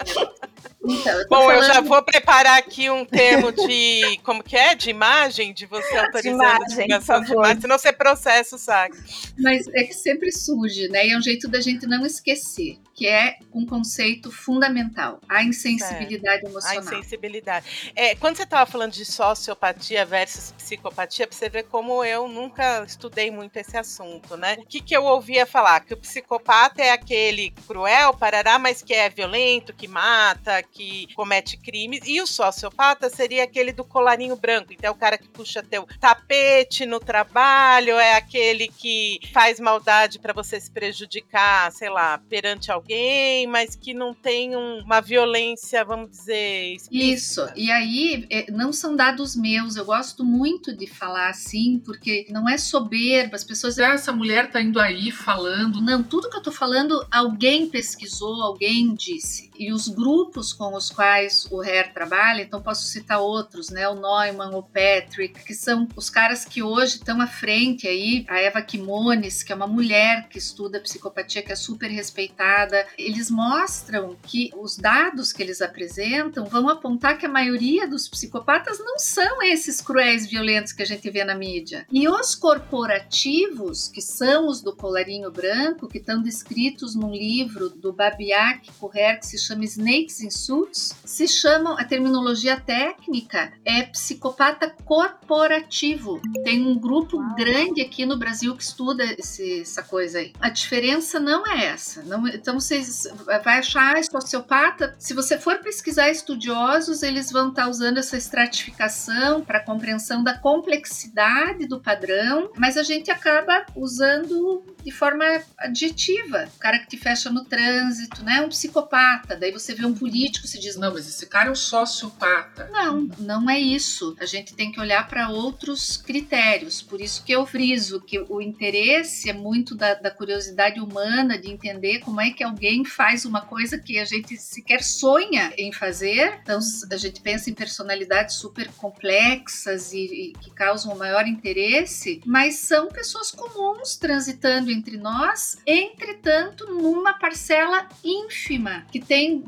[0.82, 4.18] Então, eu Bom, eu falando- já vou preparar aqui um termo de.
[4.24, 4.76] Como que é?
[4.76, 5.54] De imagem?
[5.54, 8.98] De você autorizando a imagem, divulgação por de imagem, senão você processa o saque.
[9.38, 11.06] Mas é que sempre surge, né?
[11.06, 16.46] E é um jeito da gente não esquecer, que é um conceito fundamental, a insensibilidade
[16.46, 16.59] A emocional.
[16.60, 17.94] Insensibilidade.
[17.96, 22.84] É, quando você estava falando de sociopatia versus psicopatia, pra você ver como eu nunca
[22.84, 24.58] estudei muito esse assunto, né?
[24.60, 25.82] O que, que eu ouvia falar?
[25.82, 31.58] Que o psicopata é aquele cruel, parará, mas que é violento, que mata, que comete
[31.58, 32.02] crimes.
[32.06, 34.74] E o sociopata seria aquele do colarinho branco.
[34.74, 40.20] Então é o cara que puxa teu tapete no trabalho, é aquele que faz maldade
[40.20, 45.84] para você se prejudicar, sei lá, perante alguém, mas que não tem um, uma violência,
[45.84, 46.49] vamos dizer.
[46.92, 47.48] Isso.
[47.56, 49.76] E aí, é, não são dados meus.
[49.76, 53.36] Eu gosto muito de falar assim, porque não é soberba.
[53.36, 55.82] As pessoas Ah, essa mulher tá indo aí falando.
[55.82, 59.50] Não, tudo que eu tô falando, alguém pesquisou, alguém disse.
[59.58, 63.88] E os grupos com os quais o Hare trabalha, então posso citar outros, né?
[63.90, 68.40] O Neumann, o Patrick, que são os caras que hoje estão à frente aí, a
[68.40, 72.88] Eva Kimones, que é uma mulher que estuda psicopatia, que é super respeitada.
[72.98, 78.80] Eles mostram que os dados que eles apresentam vão apontar que a maioria dos psicopatas
[78.80, 81.86] não são esses cruéis violentos que a gente vê na mídia.
[81.92, 87.92] E os corporativos, que são os do colarinho branco, que estão descritos num livro do
[87.94, 94.70] Babiak Correr, que se chama Snakes in Suits, se chamam, a terminologia técnica é psicopata
[94.86, 96.22] corporativo.
[96.44, 100.34] Tem um grupo grande aqui no Brasil que estuda esse- essa coisa aí.
[100.40, 102.04] A diferença não é essa.
[102.04, 103.08] Não- então vocês
[103.44, 104.96] vai achar ah, sociopata.
[105.00, 111.66] Se você for pesquisar estudiosos, eles vão estar usando essa estratificação para compreensão da complexidade
[111.66, 115.26] do padrão, mas a gente acaba usando de forma
[115.58, 116.48] adjetiva.
[116.56, 118.42] O cara que te fecha no trânsito, né?
[118.42, 119.36] Um psicopata.
[119.36, 122.70] Daí você vê um político e se diz, Não, mas esse cara é um sociopata.
[122.72, 124.16] não, não é isso.
[124.20, 126.82] A gente tem que olhar para outros critérios.
[126.82, 131.50] Por isso que eu friso que o interesse é muito da, da curiosidade humana de
[131.50, 136.19] entender como é que alguém faz uma coisa que a gente sequer sonha em fazer.
[136.42, 136.60] Então,
[136.92, 142.56] a gente pensa em personalidades super complexas e, e que causam o maior interesse, mas
[142.56, 149.44] são pessoas comuns transitando entre nós, entretanto, numa parcela ínfima, que tem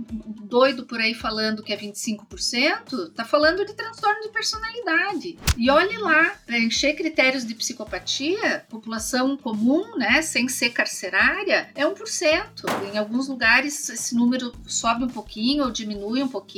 [0.52, 5.38] doido por aí falando que é 25%, tá falando de transtorno de personalidade.
[5.58, 11.86] E olhe lá, para encher critérios de psicopatia, população comum, né, sem ser carcerária, é
[11.86, 12.94] 1%.
[12.94, 16.51] Em alguns lugares esse número sobe um pouquinho ou diminui um pouquinho.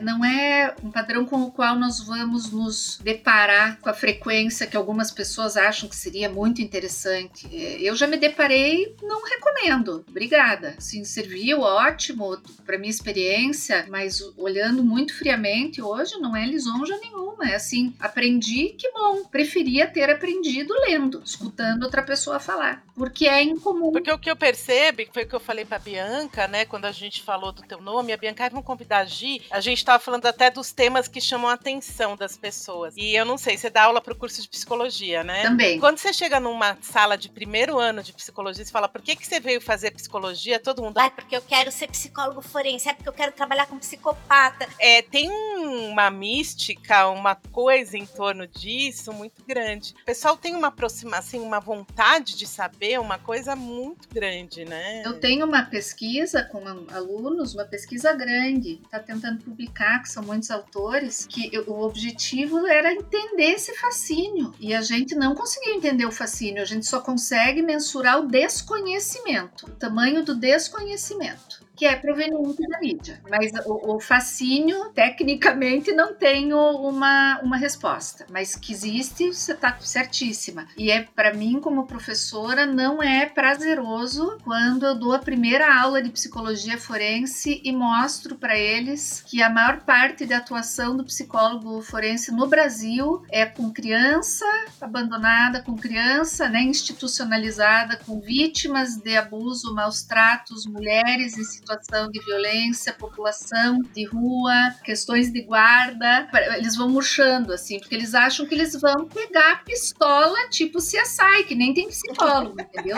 [0.00, 4.76] Não é um padrão com o qual nós vamos nos deparar com a frequência que
[4.76, 7.48] algumas pessoas acham que seria muito interessante.
[7.52, 10.04] É, Eu já me deparei, não recomendo.
[10.08, 10.74] Obrigada.
[10.78, 17.48] Sim, serviu, ótimo, para minha experiência, mas olhando muito friamente hoje, não é lisonja nenhuma.
[17.50, 19.24] É assim, aprendi, que bom.
[19.24, 23.90] Preferia ter aprendido lendo, escutando outra pessoa falar, porque é incomum.
[23.90, 26.92] Porque o que eu percebo, foi o que eu falei pra Bianca, né, quando a
[26.92, 30.02] gente falou do teu nome, a Bianca, "Ai, vamos convidar a Gi, a gente tava
[30.02, 32.94] falando até dos temas que chamam a atenção das pessoas.
[32.96, 35.42] E eu não sei, você dá aula pro curso de psicologia, né?
[35.42, 35.78] Também.
[35.78, 39.26] Quando você chega numa sala de primeiro ano de psicologia, você fala, por que, que
[39.26, 40.58] você veio fazer psicologia?
[40.58, 43.78] Todo mundo, Ai, porque eu quero ser psicólogo forense, é porque eu quero trabalhar com
[43.78, 44.68] psicopata.
[44.78, 49.94] é, tem uma mística, uma coisa em torno disso muito grande.
[50.02, 55.02] O pessoal tem uma aproximação, assim, uma vontade de saber, uma coisa muito grande, né?
[55.04, 60.50] Eu tenho uma pesquisa com alunos, uma pesquisa grande, está tentando publicar, que são muitos
[60.50, 64.54] autores, que o objetivo era entender esse fascínio.
[64.58, 69.66] E a gente não conseguiu entender o fascínio, a gente só consegue mensurar o desconhecimento,
[69.66, 71.61] o tamanho do desconhecimento.
[71.74, 73.20] Que é proveniente da mídia.
[73.28, 78.26] Mas o, o fascínio, tecnicamente, não tenho uma, uma resposta.
[78.30, 80.66] Mas que existe, você está certíssima.
[80.76, 86.02] E é, para mim, como professora, não é prazeroso quando eu dou a primeira aula
[86.02, 91.82] de psicologia forense e mostro para eles que a maior parte da atuação do psicólogo
[91.82, 94.44] forense no Brasil é com criança
[94.80, 102.92] abandonada, com criança né, institucionalizada, com vítimas de abuso, maus tratos, mulheres situação de violência,
[102.92, 106.28] população de rua, questões de guarda.
[106.56, 111.44] Eles vão murchando, assim, porque eles acham que eles vão pegar a pistola tipo CSI,
[111.46, 112.96] que nem tem psicólogo, entendeu?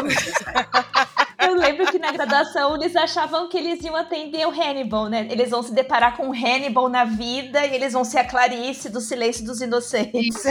[1.38, 5.29] Eu lembro que na graduação eles achavam que eles iam atender o Hannibal, né?
[5.31, 8.88] Eles vão se deparar com o Hannibal na vida e eles vão ser a Clarice
[8.88, 10.44] do Silêncio dos Inocentes.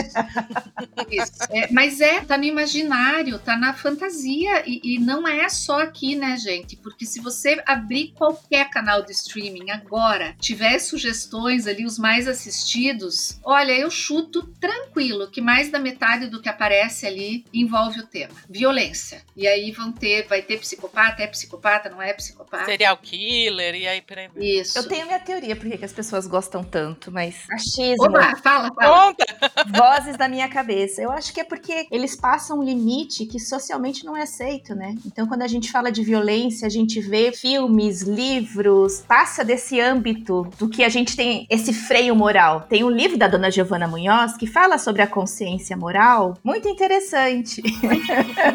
[1.10, 1.32] Isso.
[1.50, 6.14] É, mas é, tá no imaginário, tá na fantasia e, e não é só aqui,
[6.14, 6.76] né, gente?
[6.76, 13.38] Porque se você abrir qualquer canal de streaming agora, tiver sugestões ali, os mais assistidos,
[13.44, 18.34] olha, eu chuto tranquilo que mais da metade do que aparece ali envolve o tema
[18.48, 19.22] violência.
[19.36, 22.64] E aí vão ter, vai ter psicopata é psicopata, não é psicopata.
[22.64, 24.28] Serial killer, e aí peraí.
[24.36, 24.78] Isso.
[24.78, 28.04] Eu tenho minha teoria por que as pessoas gostam tanto, mas achismo.
[28.04, 29.06] Oba, fala, fala.
[29.06, 29.24] Conta!
[29.66, 31.02] Vozes da minha cabeça.
[31.02, 34.94] Eu acho que é porque eles passam um limite que socialmente não é aceito, né?
[35.06, 40.46] Então, quando a gente fala de violência, a gente vê filmes, livros, passa desse âmbito
[40.58, 42.62] do que a gente tem esse freio moral.
[42.62, 47.62] Tem um livro da dona Giovanna Munhoz que fala sobre a consciência moral, muito interessante.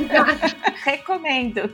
[0.84, 1.74] Recomendo.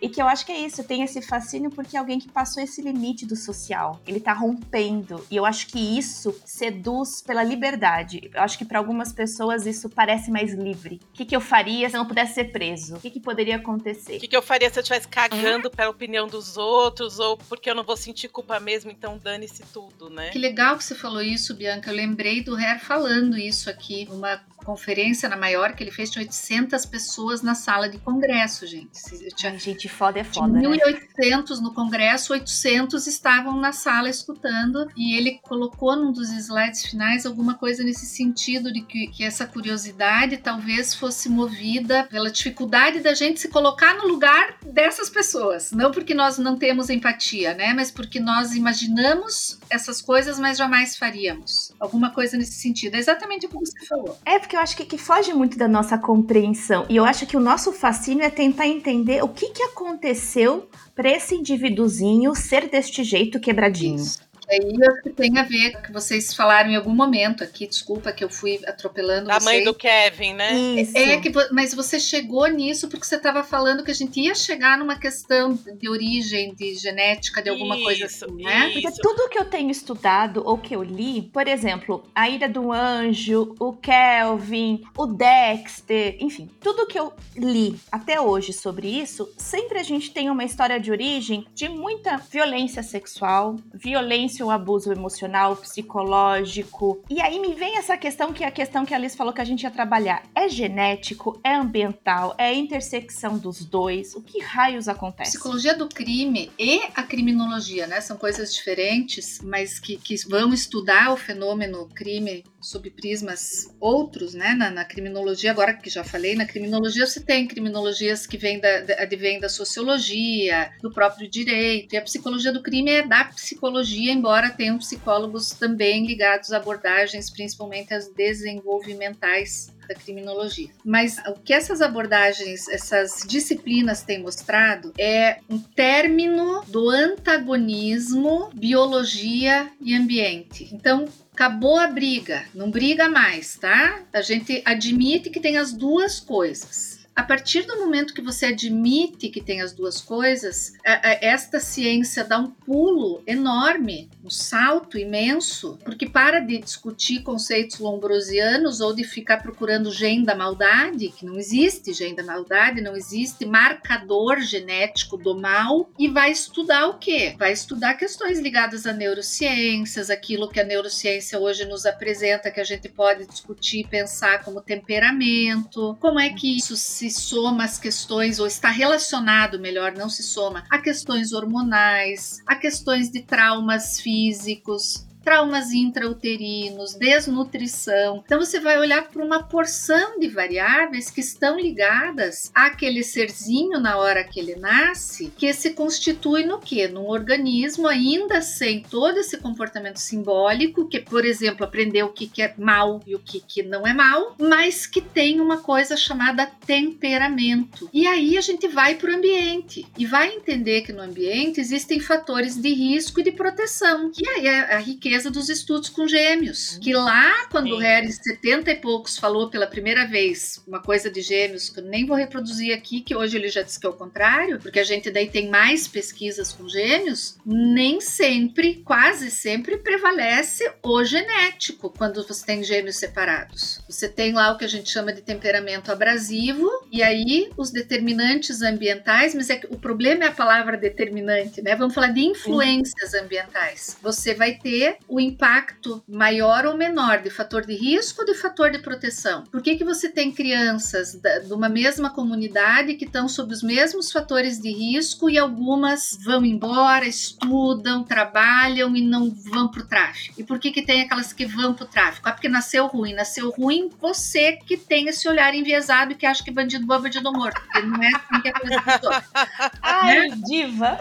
[0.00, 2.62] E que eu acho que é isso, tem esse fascínio porque é alguém que passou
[2.62, 4.00] esse limite do social.
[4.06, 5.24] Ele tá rompendo.
[5.30, 8.30] E eu acho que isso seduz pela liberdade.
[8.32, 11.00] Eu acho que para algumas pessoas isso parece mais livre.
[11.12, 12.96] O que, que eu faria se eu não pudesse ser preso?
[12.96, 14.16] O que, que poderia acontecer?
[14.16, 17.70] O que, que eu faria se eu estivesse cagando pela opinião dos outros, ou porque
[17.70, 20.30] eu não vou sentir culpa mesmo, então dane-se tudo, né?
[20.30, 21.90] Que legal que você falou isso, Bianca.
[21.90, 26.22] Eu lembrei do Her falando isso aqui numa conferência na maior que ele fez, tinha
[26.22, 28.98] 800 pessoas na sala de congresso, gente.
[29.36, 30.62] Tinha Ai, gente, foda é de foda, né?
[30.62, 37.26] 1.800 no congresso, 800 estavam na sala escutando e ele colocou num dos slides finais
[37.26, 43.12] alguma coisa nesse sentido de que, que essa curiosidade talvez fosse movida pela dificuldade da
[43.12, 45.70] gente se colocar no lugar dessas pessoas.
[45.72, 47.72] Não porque nós não temos empatia, né?
[47.72, 51.72] Mas porque nós imaginamos essas coisas, mas jamais faríamos.
[51.78, 52.94] Alguma coisa nesse sentido.
[52.94, 54.18] É exatamente o que você falou.
[54.24, 56.86] É, porque eu acho que, que foge muito da nossa compreensão.
[56.88, 61.10] E eu acho que o nosso fascínio é tentar entender o que, que aconteceu para
[61.10, 63.96] esse indivíduozinho ser deste jeito quebradinho.
[63.96, 64.33] Isso.
[64.50, 67.42] Aí eu acho que tem a ver com o que vocês falaram em algum momento
[67.42, 67.66] aqui.
[67.66, 70.52] Desculpa que eu fui atropelando Da mãe do Kevin, né?
[70.80, 70.96] Isso.
[70.96, 74.78] É que, mas você chegou nisso porque você estava falando que a gente ia chegar
[74.78, 78.70] numa questão de origem, de genética, de alguma coisa Isso, assim, né?
[78.72, 79.00] Porque Isso.
[79.00, 83.54] tudo que eu tenho estudado ou que eu li, por exemplo, a Ira do Anjo,
[83.58, 89.82] o Kelvin, o Dexter, enfim, tudo que eu li até hoje sobre isso, sempre a
[89.82, 97.02] gente tem uma história de origem de muita violência sexual, violência ou abuso emocional, psicológico.
[97.08, 99.40] E aí me vem essa questão que é a questão que a Alice falou que
[99.40, 100.22] a gente ia trabalhar.
[100.34, 104.14] É genético, é ambiental, é a intersecção dos dois.
[104.14, 105.32] O que raios acontece?
[105.32, 108.00] Psicologia do crime e a criminologia, né?
[108.00, 114.54] São coisas diferentes, mas que, que vão estudar o fenômeno crime sob prismas outros, né?
[114.54, 118.80] Na, na criminologia, agora que já falei, na criminologia você tem criminologias que vêm da,
[118.80, 124.12] da, advêm da sociologia, do próprio direito, e a psicologia do crime é da psicologia,
[124.12, 130.70] embora tenham psicólogos também ligados a abordagens, principalmente as desenvolvimentais da criminologia.
[130.82, 139.70] Mas o que essas abordagens, essas disciplinas têm mostrado é um término do antagonismo biologia
[139.80, 140.70] e ambiente.
[140.72, 144.02] Então, acabou a briga, não briga mais, tá?
[144.12, 146.93] A gente admite que tem as duas coisas.
[147.16, 151.60] A partir do momento que você admite que tem as duas coisas, a- a- esta
[151.60, 158.92] ciência dá um pulo enorme, um salto imenso, porque para de discutir conceitos lombrosianos ou
[158.92, 164.40] de ficar procurando gene da maldade, que não existe gene da maldade, não existe marcador
[164.40, 167.36] genético do mal, e vai estudar o quê?
[167.38, 172.64] Vai estudar questões ligadas a neurociências, aquilo que a neurociência hoje nos apresenta, que a
[172.64, 178.38] gente pode discutir e pensar como temperamento, como é que isso se soma às questões,
[178.38, 185.06] ou está relacionado, melhor, não se soma, a questões hormonais, a questões de traumas físicos,
[185.24, 188.22] traumas intrauterinos, desnutrição.
[188.24, 193.96] Então você vai olhar para uma porção de variáveis que estão ligadas àquele serzinho na
[193.96, 196.86] hora que ele nasce, que se constitui no quê?
[196.86, 202.42] Num organismo ainda sem todo esse comportamento simbólico, que por exemplo, aprender o que que
[202.42, 206.46] é mal e o que que não é mal, mas que tem uma coisa chamada
[206.66, 207.88] temperamento.
[207.92, 211.98] E aí a gente vai para o ambiente e vai entender que no ambiente existem
[211.98, 214.10] fatores de risco e de proteção.
[214.18, 216.78] E aí a riqueza dos estudos com gêmeos.
[216.82, 217.82] Que lá, quando o Sim.
[217.82, 222.04] Harris, 70 e poucos, falou pela primeira vez uma coisa de gêmeos, que eu nem
[222.04, 225.10] vou reproduzir aqui, que hoje ele já disse que é o contrário, porque a gente
[225.10, 232.44] daí tem mais pesquisas com gêmeos, nem sempre, quase sempre, prevalece o genético quando você
[232.44, 233.80] tem gêmeos separados.
[233.88, 238.62] Você tem lá o que a gente chama de temperamento abrasivo, e aí os determinantes
[238.62, 241.76] ambientais, mas é que o problema é a palavra determinante, né?
[241.76, 243.96] Vamos falar de influências ambientais.
[244.02, 248.70] Você vai ter o impacto maior ou menor de fator de risco ou de fator
[248.70, 249.44] de proteção?
[249.44, 253.62] Por que, que você tem crianças da, de uma mesma comunidade que estão sob os
[253.62, 259.86] mesmos fatores de risco e algumas vão embora, estudam, trabalham e não vão para o
[259.86, 260.40] tráfico?
[260.40, 262.28] E por que, que tem aquelas que vão para o tráfico?
[262.28, 263.14] Ah, porque nasceu ruim.
[263.14, 267.00] Nasceu ruim você que tem esse olhar enviesado e que acha que bandido bom é
[267.00, 267.60] bandido morto.
[267.60, 269.24] Porque não é assim que a coisa funciona.
[269.82, 270.98] Ai, diva!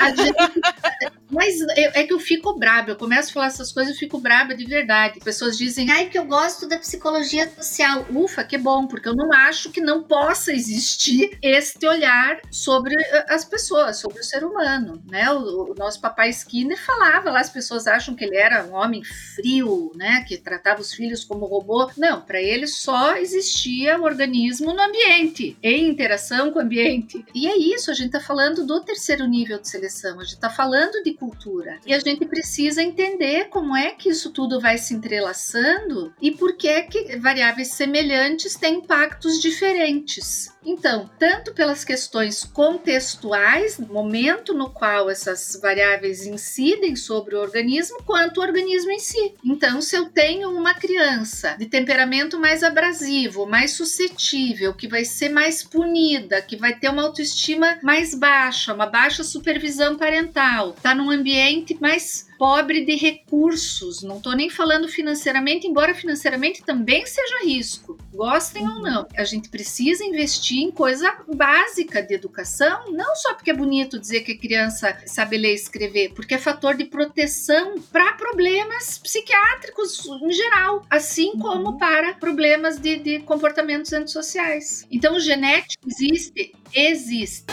[0.00, 3.98] A gente- mas é que eu fico braba, eu começo a falar essas coisas e
[3.98, 5.20] fico braba de verdade.
[5.20, 8.06] Pessoas dizem, ai, que eu gosto da psicologia social.
[8.10, 13.26] ufa, que bom, porque eu não acho que não possa existir este olhar sobre eh,
[13.28, 15.30] as pessoas, sobre o ser humano, né?
[15.30, 19.02] O, o nosso papai Skinner falava lá, as pessoas acham que ele era um homem
[19.04, 20.24] frio, né?
[20.26, 21.90] Que tratava os filhos como robô.
[21.96, 27.24] Não, para ele só existia o organismo no ambiente, em interação com o ambiente.
[27.34, 30.50] E é isso, a gente tá falando do terceiro nível de seleção, a gente tá
[30.50, 31.78] falando de cultura.
[31.86, 36.56] E a gente precisa entender como é que isso tudo vai se entrelaçando e por
[36.56, 40.50] que que variáveis semelhantes têm impactos diferentes.
[40.64, 48.38] Então, tanto pelas questões contextuais, momento no qual essas variáveis incidem sobre o organismo, quanto
[48.38, 49.34] o organismo em si.
[49.44, 55.30] Então, se eu tenho uma criança de temperamento mais abrasivo, mais suscetível, que vai ser
[55.30, 61.10] mais punida, que vai ter uma autoestima mais baixa, uma baixa supervisão parental, tá num
[61.10, 67.98] ambiente mais pobre de recursos, não tô nem falando financeiramente, embora financeiramente também seja risco,
[68.14, 69.06] gostem ou não.
[69.14, 74.22] A gente precisa investir em coisa básica de educação, não só porque é bonito dizer
[74.22, 80.06] que a criança sabe ler e escrever, porque é fator de proteção para problemas psiquiátricos
[80.06, 84.86] em geral, assim como para problemas de, de comportamentos antissociais.
[84.90, 86.54] Então, o genético existe?
[86.74, 87.44] Existe.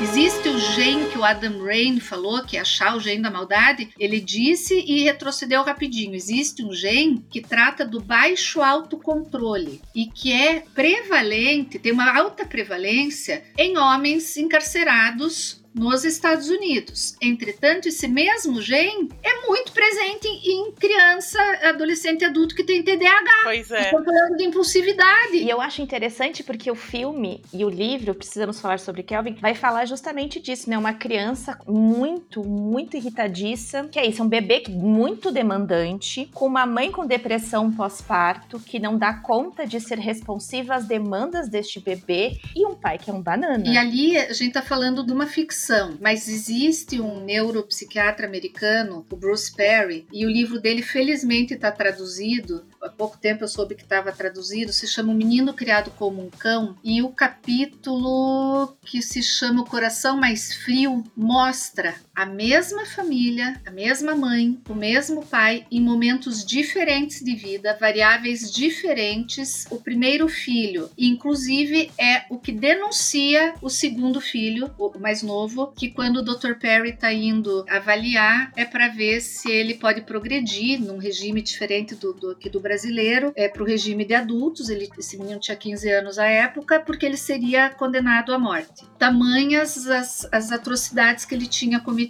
[0.00, 3.90] Existe o gene que o Adam Rain falou, que é achar o gene da maldade.
[3.98, 6.14] Ele disse e retrocedeu rapidinho.
[6.14, 12.46] Existe um gene que trata do baixo autocontrole e que é prevalente, tem uma alta
[12.46, 17.16] prevalência em homens encarcerados nos Estados Unidos.
[17.20, 23.30] Entretanto, esse mesmo gene é muito presente em criança, adolescente e adulto que tem TDAH.
[23.44, 23.82] Pois é.
[23.82, 25.36] Estamos falando de impulsividade.
[25.36, 29.54] E eu acho interessante porque o filme e o livro, precisamos falar sobre Kelvin, vai
[29.54, 30.76] falar justamente disso, né?
[30.76, 36.46] Uma criança muito, muito irritadiça, que é isso, é um bebê que- muito demandante, com
[36.46, 41.80] uma mãe com depressão pós-parto, que não dá conta de ser responsiva às demandas deste
[41.80, 43.64] bebê, e pai que é um banana.
[43.66, 49.16] E ali a gente está falando de uma ficção, mas existe um neuropsiquiatra americano, o
[49.16, 52.64] Bruce Perry, e o livro dele felizmente está traduzido.
[52.82, 54.72] Há pouco tempo eu soube que estava traduzido.
[54.72, 59.66] Se chama O Menino Criado como um Cão e o capítulo que se chama O
[59.66, 66.44] Coração Mais Frio mostra a mesma família, a mesma mãe, o mesmo pai em momentos
[66.44, 69.66] diferentes de vida, variáveis diferentes.
[69.70, 75.90] O primeiro filho, inclusive, é o que denuncia o segundo filho, o mais novo, que
[75.90, 76.54] quando o Dr.
[76.54, 82.12] Perry está indo avaliar é para ver se ele pode progredir num regime diferente do,
[82.12, 84.68] do aqui do brasileiro, é para o regime de adultos.
[84.68, 88.84] Ele, esse menino tinha 15 anos à época, porque ele seria condenado à morte.
[88.98, 92.07] Tamanhas as, as atrocidades que ele tinha cometido.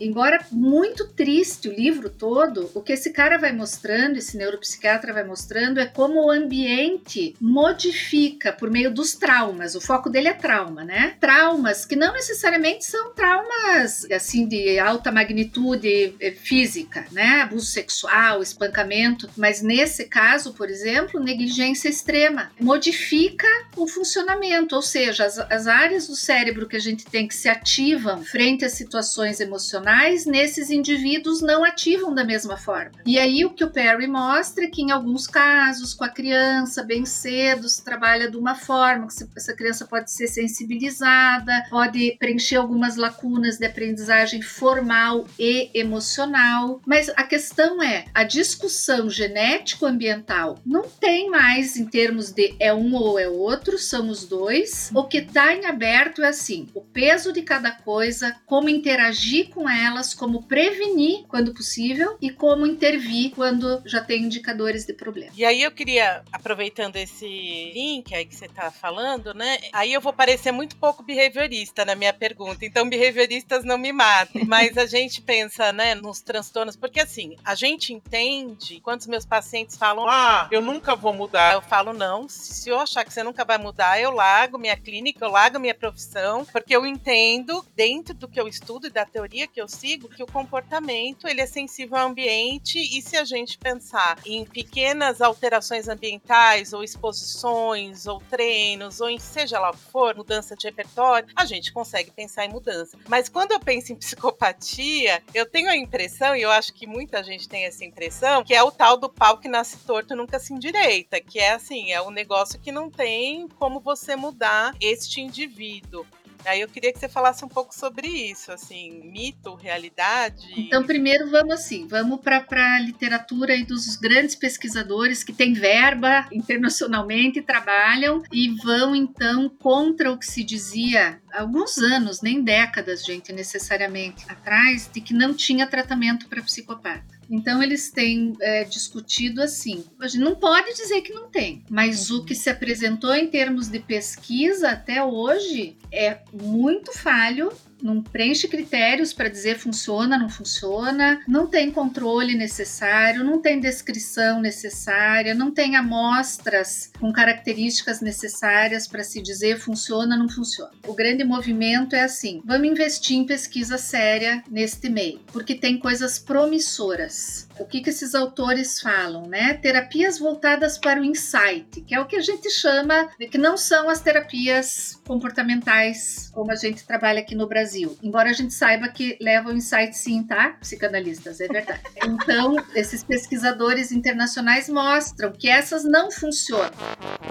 [0.00, 5.24] Embora muito triste o livro todo, o que esse cara vai mostrando, esse neuropsiquiatra vai
[5.24, 9.74] mostrando, é como o ambiente modifica por meio dos traumas.
[9.74, 11.16] O foco dele é trauma, né?
[11.20, 17.42] Traumas que não necessariamente são traumas assim de alta magnitude eh, física, né?
[17.42, 23.46] Abuso sexual, espancamento, mas nesse caso, por exemplo, negligência extrema modifica
[23.76, 27.48] o funcionamento, ou seja, as, as áreas do cérebro que a gente tem que se
[27.48, 32.92] ativam frente a situações emocionais, nesses indivíduos não ativam da mesma forma.
[33.04, 36.82] E aí o que o Perry mostra é que em alguns casos, com a criança
[36.82, 42.56] bem cedo, se trabalha de uma forma que essa criança pode ser sensibilizada, pode preencher
[42.56, 46.80] algumas lacunas de aprendizagem formal e emocional.
[46.86, 52.94] Mas a questão é, a discussão genético-ambiental não tem mais em termos de é um
[52.94, 54.90] ou é outro, são os dois.
[54.94, 59.68] O que está em aberto é assim, o peso de cada coisa, como interagir com
[59.68, 65.32] elas, como prevenir quando possível e como intervir quando já tem indicadores de problema.
[65.36, 67.26] E aí eu queria, aproveitando esse
[67.74, 69.58] link aí que você tá falando, né?
[69.72, 72.64] Aí eu vou parecer muito pouco behaviorista na minha pergunta.
[72.64, 74.44] Então, behavioristas não me matem.
[74.46, 79.24] Mas a gente pensa, né, nos transtornos, porque assim, a gente entende quando os meus
[79.26, 81.54] pacientes falam, Ah, eu nunca vou mudar.
[81.54, 85.24] eu falo, não, se eu achar que você nunca vai mudar, eu largo minha clínica,
[85.24, 89.46] eu largo minha profissão, porque eu entendo, dentro do que eu estudo e da teoria
[89.46, 93.58] que eu sigo que o comportamento ele é sensível ao ambiente e se a gente
[93.58, 99.90] pensar em pequenas alterações ambientais ou exposições ou treinos ou em seja lá o que
[99.90, 102.98] for, mudança de repertório, a gente consegue pensar em mudança.
[103.08, 107.22] Mas quando eu penso em psicopatia, eu tenho a impressão, e eu acho que muita
[107.22, 110.52] gente tem essa impressão, que é o tal do pau que nasce torto nunca se
[110.52, 116.06] endireita, que é assim, é um negócio que não tem como você mudar este indivíduo.
[116.48, 120.46] Aí eu queria que você falasse um pouco sobre isso, assim, mito, realidade.
[120.56, 126.26] Então, primeiro vamos assim, vamos para a literatura e dos grandes pesquisadores que têm verba
[126.32, 133.04] internacionalmente, trabalham e vão então contra o que se dizia há alguns anos, nem décadas,
[133.04, 137.17] gente, necessariamente atrás, de que não tinha tratamento para psicopata.
[137.30, 139.84] Então eles têm é, discutido assim.
[140.00, 143.68] A gente não pode dizer que não tem, mas o que se apresentou em termos
[143.68, 147.52] de pesquisa até hoje é muito falho
[147.82, 154.40] não preenche critérios para dizer funciona, não funciona, não tem controle necessário, não tem descrição
[154.40, 160.70] necessária, não tem amostras com características necessárias para se dizer funciona, não funciona.
[160.86, 166.18] O grande movimento é assim: vamos investir em pesquisa séria neste meio, porque tem coisas
[166.18, 167.48] promissoras.
[167.58, 169.54] O que, que esses autores falam, né?
[169.54, 173.56] Terapias voltadas para o insight, que é o que a gente chama de que não
[173.56, 177.98] são as terapias comportamentais como a gente trabalha aqui no Brasil Brasil.
[178.02, 180.56] Embora a gente saiba que levam insight sim, tá?
[180.60, 181.82] Psicanalistas, é verdade.
[182.02, 186.72] Então, esses pesquisadores internacionais mostram que essas não funcionam.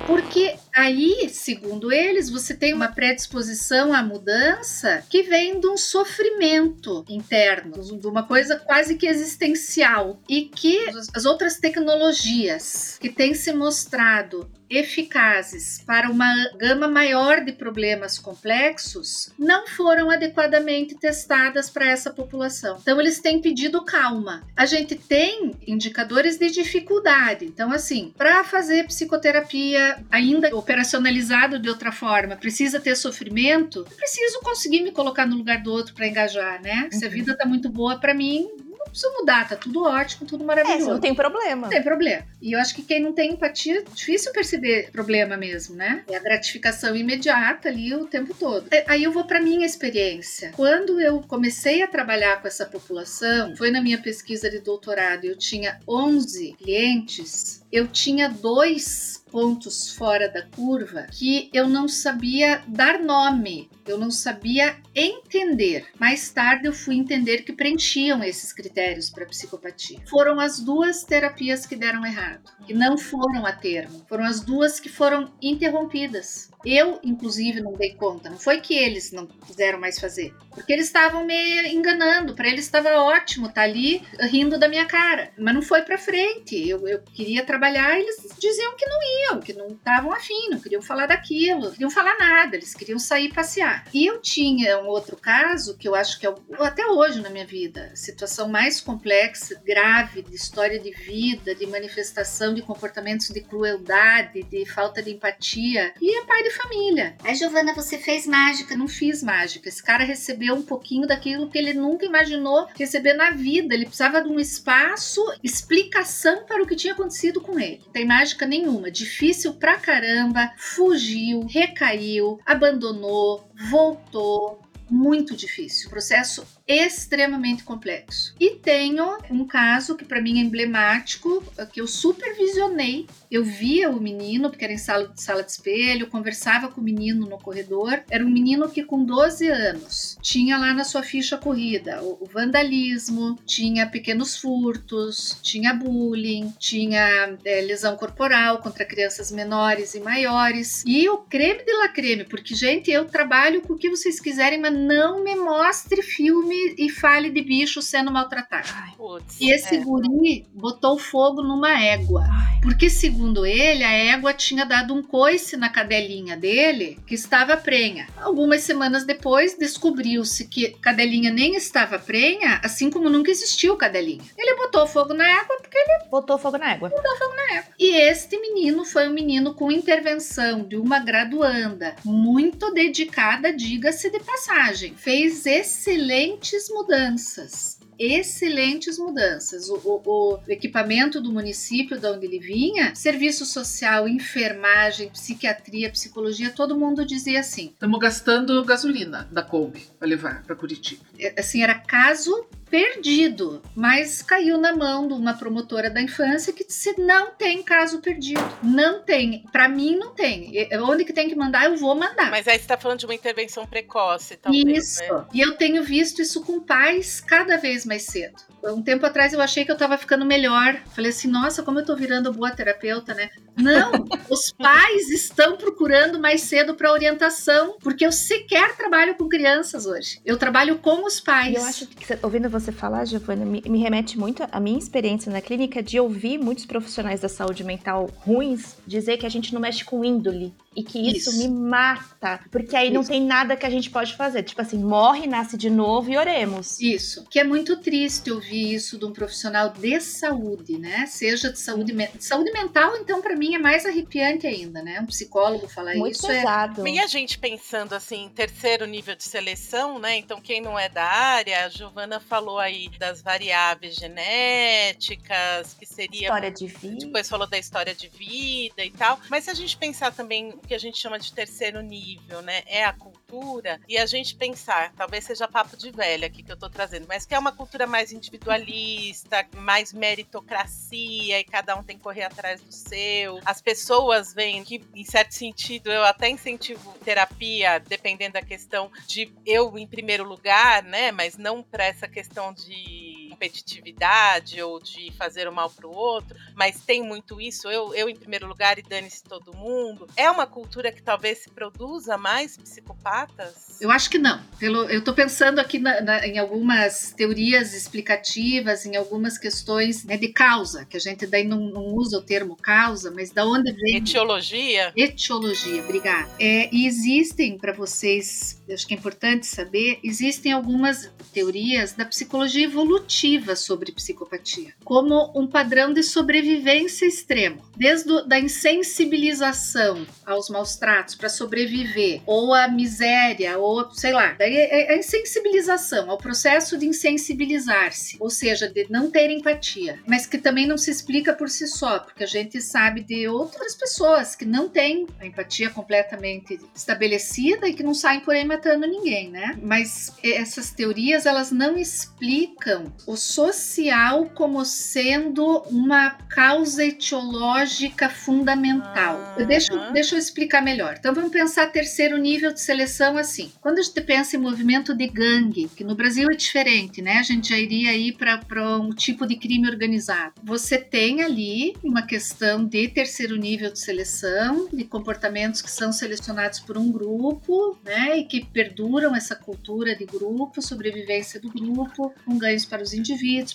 [0.05, 7.03] Porque aí, segundo eles, você tem uma predisposição à mudança que vem de um sofrimento
[7.09, 10.21] interno, de uma coisa quase que existencial.
[10.29, 10.85] E que
[11.15, 19.31] as outras tecnologias que têm se mostrado eficazes para uma gama maior de problemas complexos
[19.37, 22.77] não foram adequadamente testadas para essa população.
[22.81, 24.43] Então eles têm pedido calma.
[24.55, 27.45] A gente tem indicadores de dificuldade.
[27.45, 34.81] Então assim, para fazer psicoterapia ainda operacionalizado de outra forma, precisa ter sofrimento, preciso conseguir
[34.81, 36.89] me colocar no lugar do outro para engajar, né?
[36.91, 37.13] Se a uhum.
[37.13, 38.47] vida tá muito boa para mim,
[38.87, 40.89] não preciso mudar, tá tudo ótimo, tudo maravilhoso.
[40.89, 41.61] É, não tem problema.
[41.63, 42.25] Não tem problema.
[42.41, 46.03] E eu acho que quem não tem empatia, é difícil perceber problema mesmo, né?
[46.09, 48.67] É a gratificação imediata ali o tempo todo.
[48.71, 50.51] É, aí eu vou para minha experiência.
[50.55, 55.37] Quando eu comecei a trabalhar com essa população, foi na minha pesquisa de doutorado, eu
[55.37, 62.99] tinha 11 clientes, eu tinha dois pontos fora da curva que eu não sabia dar
[62.99, 65.85] nome, eu não sabia entender.
[65.99, 69.99] Mais tarde eu fui entender que preenchiam esses critérios para psicopatia.
[70.09, 74.05] Foram as duas terapias que deram errado, que não foram a termo.
[74.07, 76.49] Foram as duas que foram interrompidas.
[76.65, 78.29] Eu, inclusive, não dei conta.
[78.29, 82.33] Não foi que eles não quiseram mais fazer, porque eles estavam me enganando.
[82.33, 85.97] Para eles estava ótimo estar tá ali rindo da minha cara, mas não foi para
[85.97, 86.67] frente.
[86.67, 90.59] Eu, eu queria trabalhar, e eles diziam que não iam, que não estavam afim, não
[90.59, 92.55] queriam falar daquilo, não queriam falar nada.
[92.55, 93.85] Eles queriam sair passear.
[93.93, 97.45] E eu tinha um outro caso que eu acho que é até hoje na minha
[97.45, 104.43] vida, situação mais complexa, grave de história de vida, de manifestação de comportamentos de crueldade,
[104.43, 105.93] de falta de empatia.
[106.01, 107.15] E é pai de família.
[107.23, 108.75] Aí, Giovana, você fez mágica.
[108.75, 109.69] Não fiz mágica.
[109.69, 113.73] Esse cara recebeu um pouquinho daquilo que ele nunca imaginou receber na vida.
[113.73, 117.81] Ele precisava de um espaço, explicação para o que tinha acontecido com ele.
[117.85, 118.91] Não tem mágica nenhuma.
[118.91, 120.51] Difícil pra caramba.
[120.57, 128.33] Fugiu, recaiu, abandonou, voltou, muito difícil, processo extremamente complexo.
[128.39, 133.07] E tenho um caso que para mim é emblemático, que eu supervisionei.
[133.31, 137.27] Eu via o menino, porque era em sala, sala de espelho, conversava com o menino
[137.27, 138.01] no corredor.
[138.09, 142.25] Era um menino que com 12 anos tinha lá na sua ficha corrida o, o
[142.25, 150.83] vandalismo, tinha pequenos furtos, tinha bullying, tinha é, lesão corporal contra crianças menores e maiores.
[150.85, 154.59] E o creme de la creme, porque gente, eu trabalho com o que vocês quiserem,
[154.59, 158.67] mas não me mostre filme e fale de bicho sendo maltratado.
[158.73, 159.79] Ai, putz, e esse é.
[159.79, 162.23] guri botou fogo numa égua.
[162.29, 162.47] Ai.
[162.61, 168.07] Porque, segundo ele, a égua tinha dado um coice na cadelinha dele, que estava prenha.
[168.17, 174.23] Algumas semanas depois, descobriu-se que cadelinha nem estava prenha, assim como nunca existiu cadelinha.
[174.37, 176.09] Ele botou fogo na égua porque ele.
[176.09, 176.89] Botou fogo na égua.
[176.89, 177.73] Botou fogo na égua.
[177.79, 184.19] E este menino foi um menino com intervenção de uma graduanda, muito dedicada, diga-se de
[184.19, 184.93] passagem.
[184.95, 189.69] Fez excelente mudanças excelentes mudanças.
[189.69, 196.51] O, o, o equipamento do município de onde ele vinha, serviço social, enfermagem, psiquiatria, psicologia,
[196.51, 197.71] todo mundo dizia assim.
[197.73, 201.03] Estamos gastando gasolina da Kombi para levar para Curitiba.
[201.19, 206.65] É, assim, era caso perdido, mas caiu na mão de uma promotora da infância que
[206.65, 210.51] disse não tem caso perdido, não tem, para mim não tem.
[210.83, 212.29] Onde que tem que mandar eu vou mandar.
[212.31, 215.13] Mas aí você tá falando de uma intervenção precoce, talvez, Isso.
[215.13, 215.25] né?
[215.33, 218.41] E eu tenho visto isso com pais cada vez mais cedo.
[218.73, 220.79] Um tempo atrás eu achei que eu tava ficando melhor.
[220.95, 223.29] Falei assim, nossa, como eu tô virando boa terapeuta, né?
[223.55, 223.91] Não,
[224.29, 230.19] os pais estão procurando mais cedo para orientação, porque eu sequer trabalho com crianças hoje.
[230.25, 231.53] Eu trabalho com os pais.
[231.53, 235.31] E eu acho que, ouvindo você falar, Giovana, me, me remete muito à minha experiência
[235.31, 239.61] na clínica de ouvir muitos profissionais da saúde mental ruins dizer que a gente não
[239.61, 240.53] mexe com índole.
[240.77, 241.39] E que isso, Isso.
[241.39, 242.39] me mata.
[242.51, 243.09] Porque aí não Isso.
[243.09, 244.43] tem nada que a gente pode fazer.
[244.43, 246.79] Tipo assim, morre, nasce de novo e oremos.
[246.79, 251.07] Isso, que é muito triste ouvir isso de um profissional de saúde, né?
[251.07, 255.01] Seja de saúde, de saúde mental, então para mim é mais arrepiante ainda, né?
[255.01, 256.87] Um psicólogo falar Muito isso é pesado.
[256.87, 260.15] E a gente pensando assim, em terceiro nível de seleção, né?
[260.17, 266.27] Então, quem não é da área, a Giovana falou aí das variáveis genéticas, que seria.
[266.27, 267.05] História de vida.
[267.05, 269.19] Depois falou da história de vida e tal.
[269.27, 272.61] Mas se a gente pensar também que a gente chama de terceiro nível, né?
[272.67, 273.79] É a cultura.
[273.87, 277.25] E a gente pensar, talvez seja papo de velha aqui que eu tô trazendo, mas
[277.25, 282.61] que é uma cultura mais individualista, mais meritocracia e cada um tem que correr atrás
[282.61, 283.39] do seu.
[283.45, 289.31] As pessoas veem que, em certo sentido, eu até incentivo terapia, dependendo da questão de
[289.45, 291.11] eu em primeiro lugar, né?
[291.11, 293.06] Mas não para essa questão de
[293.37, 298.15] competitividade ou de fazer o mal pro outro, mas tem muito isso, eu, eu em
[298.15, 300.07] primeiro lugar e dane-se todo mundo.
[300.15, 303.79] É uma cultura que talvez se produza mais psicopatas?
[303.79, 304.41] Eu acho que não.
[304.59, 310.17] Pelo, eu estou pensando aqui na- na- em algumas teorias explicativas, em algumas questões né,
[310.17, 313.71] de causa, que a gente daí não, não usa o termo causa, mas da onde
[313.73, 314.91] vem Etiologia?
[314.95, 316.29] Etiologia, obrigada.
[316.39, 322.65] É, e existem, para vocês, acho que é importante saber, existem algumas teorias da psicologia
[322.65, 327.61] evolutiva sobre psicopatia, como um padrão de sobrevivência extremo.
[327.75, 334.35] Desde o, da insensibilização aos maus tratos para sobreviver, ou a miséria, ou sei lá,
[334.37, 340.25] daí é a insensibilização, ao processo de insensibilizar-se, ou seja, de não ter empatia, mas
[340.25, 344.35] que também não se explica por si só, porque a gente sabe de outras pessoas
[344.35, 349.29] que não têm a empatia completamente estabelecida e que não saem por aí matando ninguém,
[349.29, 349.57] né?
[349.61, 359.17] Mas essas teorias elas não explicam o social como sendo uma causa etiológica fundamental.
[359.17, 359.35] Ah,
[359.73, 359.93] aham.
[359.93, 360.95] deixa eu explicar melhor.
[360.97, 363.51] Então vamos pensar terceiro nível de seleção assim.
[363.59, 367.17] Quando a gente pensa em movimento de gangue, que no Brasil é diferente, né?
[367.17, 370.33] A gente já iria aí para um tipo de crime organizado.
[370.43, 376.59] Você tem ali uma questão de terceiro nível de seleção, de comportamentos que são selecionados
[376.59, 378.17] por um grupo, né?
[378.19, 383.06] E que perduram essa cultura de grupo, sobrevivência do grupo, com ganhos para os indivíduos,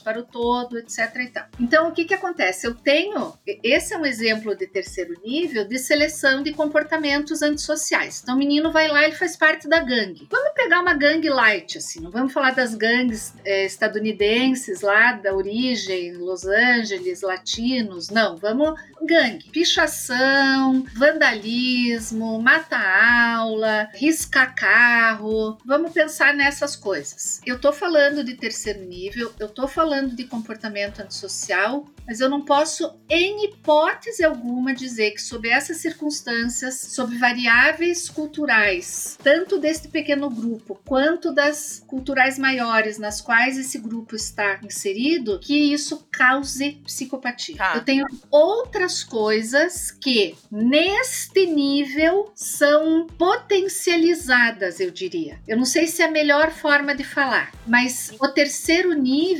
[0.02, 1.42] para o todo, etc.
[1.58, 2.66] Então, o que, que acontece?
[2.66, 3.34] Eu tenho.
[3.62, 8.20] Esse é um exemplo de terceiro nível de seleção de comportamentos antissociais.
[8.22, 10.26] Então, o menino vai lá, ele faz parte da gangue.
[10.30, 15.34] Vamos pegar uma gangue light, assim, não vamos falar das gangues eh, estadunidenses lá da
[15.34, 26.76] origem, Los Angeles, latinos, não, vamos gangue, pichação, vandalismo, mata-aula, riscar carro, vamos pensar nessas
[26.76, 27.40] coisas.
[27.44, 32.42] Eu tô falando de terceiro nível, eu tô falando de comportamento antissocial, mas eu não
[32.42, 40.28] posso, em hipótese alguma, dizer que sob essas circunstâncias, sob variáveis culturais, tanto deste pequeno
[40.28, 47.56] grupo quanto das culturais maiores nas quais esse grupo está inserido, que isso cause psicopatia.
[47.56, 47.72] Tá.
[47.76, 55.40] Eu tenho outras coisas que, neste nível, são potencializadas, eu diria.
[55.46, 59.31] Eu não sei se é a melhor forma de falar, mas o terceiro nível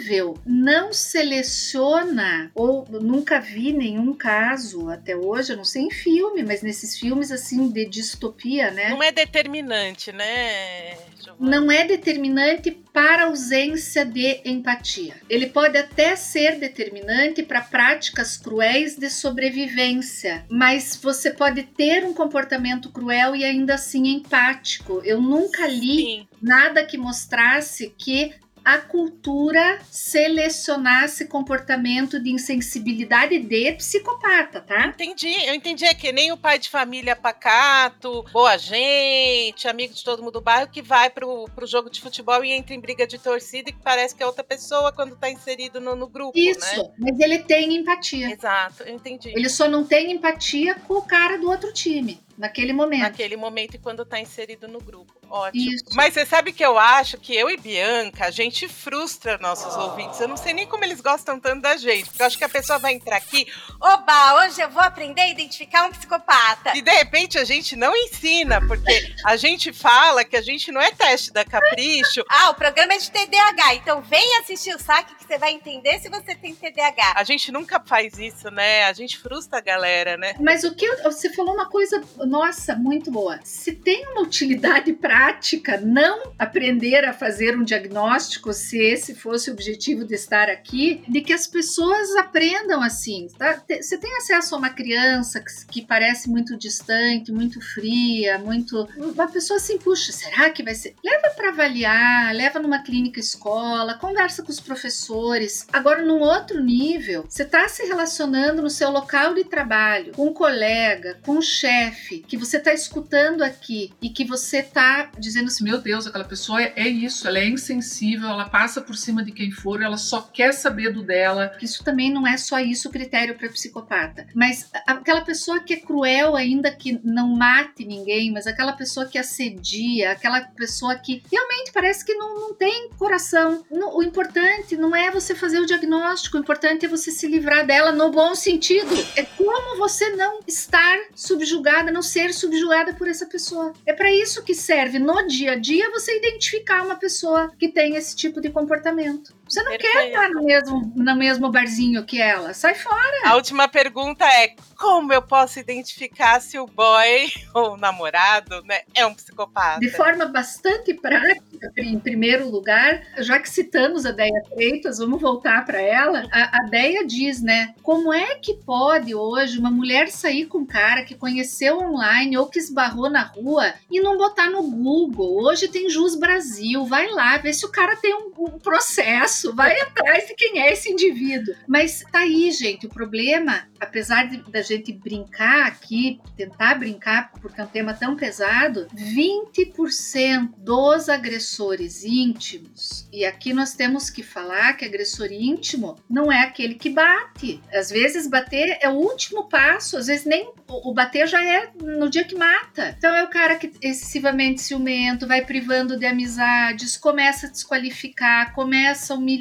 [0.47, 6.63] não seleciona, ou nunca vi nenhum caso até hoje, eu não sei em filme, mas
[6.63, 8.91] nesses filmes assim de distopia, né?
[8.91, 10.97] Não é determinante, né,
[11.39, 15.15] não é determinante para ausência de empatia.
[15.29, 22.13] Ele pode até ser determinante para práticas cruéis de sobrevivência, mas você pode ter um
[22.13, 25.01] comportamento cruel e ainda assim empático.
[25.05, 26.29] Eu nunca li Sim.
[26.41, 28.35] nada que mostrasse que
[28.65, 34.87] a cultura selecionar esse comportamento de insensibilidade de psicopata, tá?
[34.87, 35.85] Entendi, eu entendi.
[35.85, 40.41] É que nem o pai de família pacato, boa gente, amigo de todo mundo do
[40.41, 43.73] bairro, que vai pro, pro jogo de futebol e entra em briga de torcida e
[43.73, 46.91] que parece que é outra pessoa quando tá inserido no, no grupo, Isso, né?
[46.99, 48.31] mas ele tem empatia.
[48.31, 49.31] Exato, eu entendi.
[49.31, 53.03] Ele só não tem empatia com o cara do outro time, naquele momento.
[53.03, 55.13] Naquele momento e quando tá inserido no grupo.
[55.31, 55.73] Ótimo.
[55.73, 55.85] Isso.
[55.95, 60.21] Mas você sabe que eu acho que eu e Bianca, a gente frustra nossos ouvintes.
[60.21, 62.07] Eu não sei nem como eles gostam tanto da gente.
[62.09, 63.47] Porque eu acho que a pessoa vai entrar aqui
[63.81, 66.77] Oba, hoje eu vou aprender a identificar um psicopata.
[66.77, 68.61] e de repente a gente não ensina.
[68.67, 72.25] Porque a gente fala que a gente não é teste da capricho.
[72.35, 76.01] Ah, o programa é de TDAH, então vem assistir o saque que você vai entender
[76.01, 77.13] se você tem TDAH.
[77.15, 78.85] A gente nunca faz isso, né?
[78.87, 80.35] A gente frustra a galera, né?
[80.41, 82.03] Mas o que você falou uma coisa,
[82.33, 83.39] nossa, muito boa.
[83.45, 89.53] Se tem uma utilidade prática, não aprender a fazer um diagnóstico, se esse fosse o
[89.53, 93.29] objetivo de estar aqui, de que as pessoas aprendam assim.
[93.37, 93.63] tá?
[93.69, 98.89] Você tem acesso a uma criança que, que parece muito distante, muito fria, muito.
[98.97, 100.95] Uma pessoa assim, puxa, será que vai ser?
[101.05, 105.67] Leva para avaliar, leva numa clínica escola, conversa com os professores.
[105.71, 110.33] Agora, num outro nível, você está se relacionando no seu local de trabalho com um
[110.33, 115.65] colega, com um chefe, que você está escutando aqui e que você está dizendo assim,
[115.65, 119.33] Meu Deus, aquela pessoa é, é isso, ela é insensível, ela passa por cima de
[119.33, 121.53] quem for, ela só quer saber do dela.
[121.61, 124.27] Isso também não é só isso o critério para psicopata.
[124.35, 129.19] Mas aquela pessoa que é cruel, ainda que não mate ninguém, mas aquela pessoa que
[129.19, 133.65] assedia, aquela pessoa que realmente parece que não, não tem coração.
[133.71, 137.93] O importante não é você fazer o diagnóstico, o importante é você se livrar dela
[137.93, 138.93] no bom sentido.
[139.17, 143.73] É como você não estar subjugada, não ser subjugada por essa pessoa.
[143.87, 147.97] É para isso que serve no dia a dia você identificar uma pessoa que tem
[147.97, 149.35] esse tipo de comportamento.
[149.53, 150.07] Você não quer Perfeito.
[150.07, 152.55] estar no mesmo, no mesmo barzinho que ela.
[152.55, 153.29] Sai fora.
[153.29, 158.81] A última pergunta é: como eu posso identificar se o boy ou o namorado né,
[158.95, 159.79] é um psicopata?
[159.79, 165.67] De forma bastante prática, em primeiro lugar, já que citamos a Deia Freitas, vamos voltar
[165.67, 166.27] para ela.
[166.33, 167.75] A, a Deia diz, né?
[167.83, 172.47] Como é que pode hoje uma mulher sair com um cara que conheceu online ou
[172.47, 175.45] que esbarrou na rua e não botar no Google?
[175.45, 179.81] Hoje tem Jus Brasil, vai lá, vê se o cara tem um, um processo, vai
[179.81, 181.55] atrás de quem é esse indivíduo.
[181.67, 187.61] Mas tá aí, gente, o problema, apesar de, da gente brincar aqui, tentar brincar, porque
[187.61, 194.75] é um tema tão pesado, 20% dos agressores íntimos, e aqui nós temos que falar
[194.75, 197.61] que agressor íntimo não é aquele que bate.
[197.73, 202.09] Às vezes bater é o último passo, às vezes nem o bater já é no
[202.09, 202.95] dia que mata.
[202.97, 209.13] Então é o cara que excessivamente ciumento, vai privando de amizades, começa a desqualificar, começa
[209.13, 209.32] a humilhar.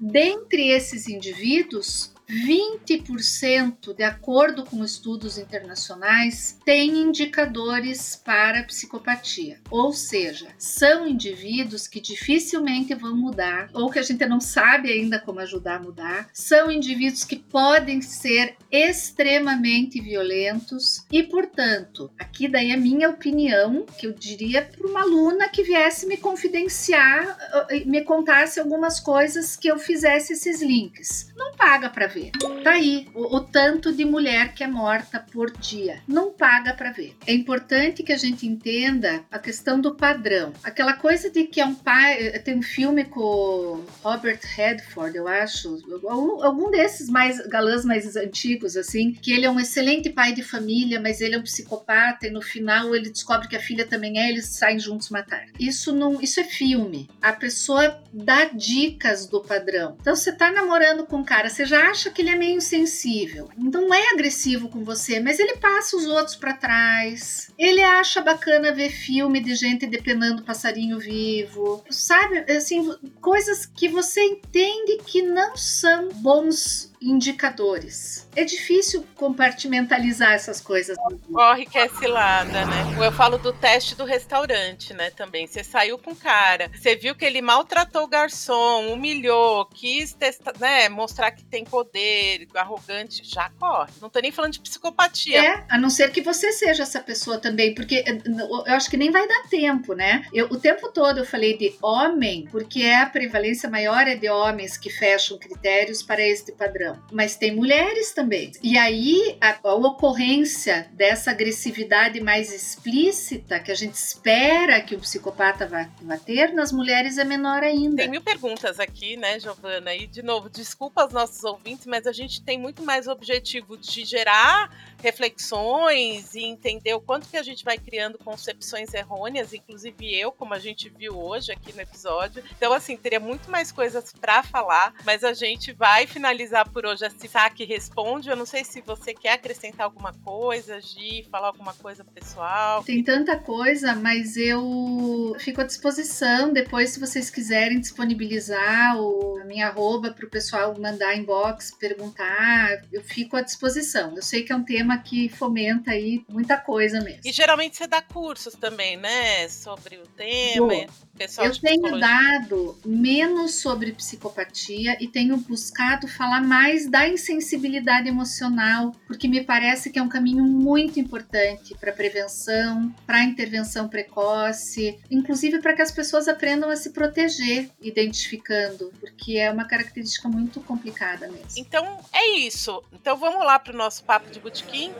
[0.00, 9.60] Dentre esses indivíduos, 20%, de acordo com estudos internacionais, têm indicadores para psicopatia.
[9.70, 15.18] Ou seja, são indivíduos que dificilmente vão mudar, ou que a gente não sabe ainda
[15.18, 16.30] como ajudar a mudar.
[16.32, 24.06] São indivíduos que podem ser extremamente violentos e, portanto, aqui daí a minha opinião, que
[24.06, 27.36] eu diria para uma aluna que viesse me confidenciar,
[27.70, 31.32] eh, me contasse algumas coisas que eu fizesse esses links.
[31.36, 32.19] Não paga para ver.
[32.62, 36.02] Tá aí o, o tanto de mulher que é morta por dia.
[36.06, 37.16] Não paga para ver.
[37.26, 40.52] É importante que a gente entenda a questão do padrão.
[40.62, 42.38] Aquela coisa de que é um pai.
[42.40, 45.78] Tem um filme com Robert Redford, eu acho.
[46.08, 50.42] Algum, algum desses mais galãs mais antigos, assim, que ele é um excelente pai de
[50.42, 54.18] família, mas ele é um psicopata e no final ele descobre que a filha também
[54.18, 55.46] é, eles saem juntos matar.
[55.58, 57.08] Isso não, isso é filme.
[57.20, 59.96] A pessoa dá dicas do padrão.
[60.00, 63.48] Então você tá namorando com um cara, você já acha que ele é meio sensível.
[63.56, 67.50] Não é agressivo com você, mas ele passa os outros para trás.
[67.58, 71.84] Ele acha bacana ver filme de gente depenando passarinho vivo.
[71.90, 78.28] Sabe, assim, coisas que você entende que não são bons indicadores.
[78.36, 80.96] É difícil compartimentalizar essas coisas.
[81.32, 82.96] Corre que é cilada, né?
[83.04, 85.10] Eu falo do teste do restaurante, né?
[85.10, 85.46] Também.
[85.46, 90.52] Você saiu com o cara, você viu que ele maltratou o garçom, humilhou, quis testar,
[90.58, 90.88] né?
[90.88, 93.92] Mostrar que tem poder, arrogante, já corre.
[94.00, 95.42] Não tô nem falando de psicopatia.
[95.42, 98.18] É, a não ser que você seja essa pessoa também, porque eh,
[98.66, 100.24] eu acho que nem vai dar tempo, né?
[100.32, 104.28] Eu, o tempo todo eu falei de homem, porque é a prevalência maior é de
[104.28, 106.89] homens que fecham critérios para este padrão.
[107.12, 108.52] Mas tem mulheres também.
[108.62, 115.00] E aí a, a ocorrência dessa agressividade mais explícita que a gente espera que o
[115.00, 117.96] psicopata vá, vá ter nas mulheres é menor ainda.
[117.96, 119.94] Tem mil perguntas aqui, né, Giovana?
[119.94, 124.04] E, de novo, desculpa aos nossos ouvintes, mas a gente tem muito mais objetivo de
[124.04, 124.70] gerar
[125.02, 130.54] reflexões e entender o quanto que a gente vai criando concepções errôneas, inclusive eu, como
[130.54, 132.42] a gente viu hoje aqui no episódio.
[132.56, 137.04] Então, assim, teria muito mais coisas para falar, mas a gente vai finalizar por hoje
[137.04, 138.28] esse saque responde.
[138.28, 142.82] Eu não sei se você quer acrescentar alguma coisa, Gi, falar alguma coisa pessoal.
[142.84, 149.44] Tem tanta coisa, mas eu fico à disposição depois, se vocês quiserem disponibilizar o, a
[149.44, 154.14] minha arroba para o pessoal mandar inbox, perguntar, eu fico à disposição.
[154.16, 157.20] Eu sei que é um tema que fomenta aí muita coisa mesmo.
[157.24, 159.48] E geralmente você dá cursos também, né?
[159.48, 160.86] Sobre o tema.
[161.20, 168.92] Pessoal eu tenho dado menos sobre psicopatia e tenho buscado falar mais da insensibilidade emocional,
[169.06, 175.60] porque me parece que é um caminho muito importante para prevenção, para intervenção precoce, inclusive
[175.60, 181.28] para que as pessoas aprendam a se proteger identificando, porque é uma característica muito complicada
[181.28, 181.50] mesmo.
[181.58, 182.82] Então é isso.
[182.94, 184.90] Então vamos lá para o nosso papo de botequim.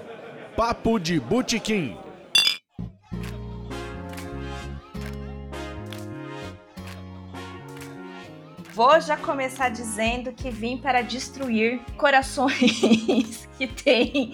[0.54, 1.96] Papo de botequim.
[8.80, 14.32] Vou já começar dizendo que vim para destruir corações que têm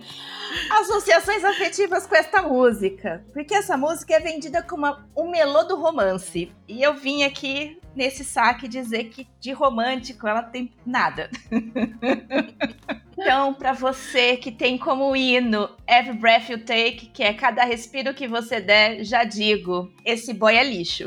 [0.80, 3.22] associações afetivas com esta música.
[3.34, 6.50] Porque essa música é vendida como um melô do romance.
[6.66, 11.28] E eu vim aqui nesse saque dizer que de romântico ela tem nada.
[13.12, 18.14] então, para você que tem como hino Every Breath You Take, que é cada respiro
[18.14, 21.04] que você der, já digo, esse boy é lixo.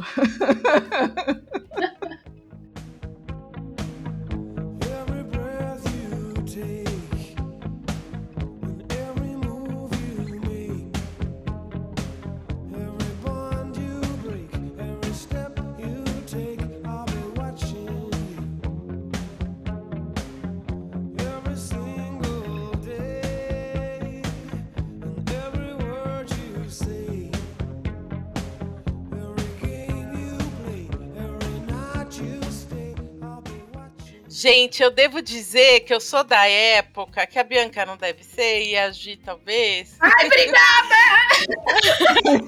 [34.39, 38.61] Gente, eu devo dizer que eu sou da época que a Bianca não deve ser
[38.67, 39.95] e a Gi talvez.
[39.99, 40.95] Ai, obrigada!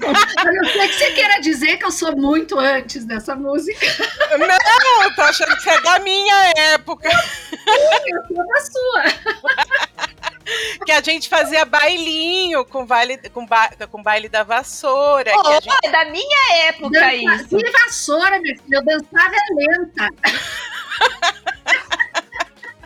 [0.38, 3.84] a não ser que você queira dizer que eu sou muito antes dessa música.
[4.38, 7.10] Não, eu tô achando que você é da minha época.
[8.06, 9.02] Eu sou da sua.
[10.86, 15.32] que a gente fazia bailinho com baile, com, ba, com baile da vassoura.
[15.36, 15.68] Oh, gente...
[15.84, 17.56] É da minha época Dança, isso.
[17.56, 18.76] Que vassoura, minha filha?
[18.76, 20.08] Eu dançava lenta.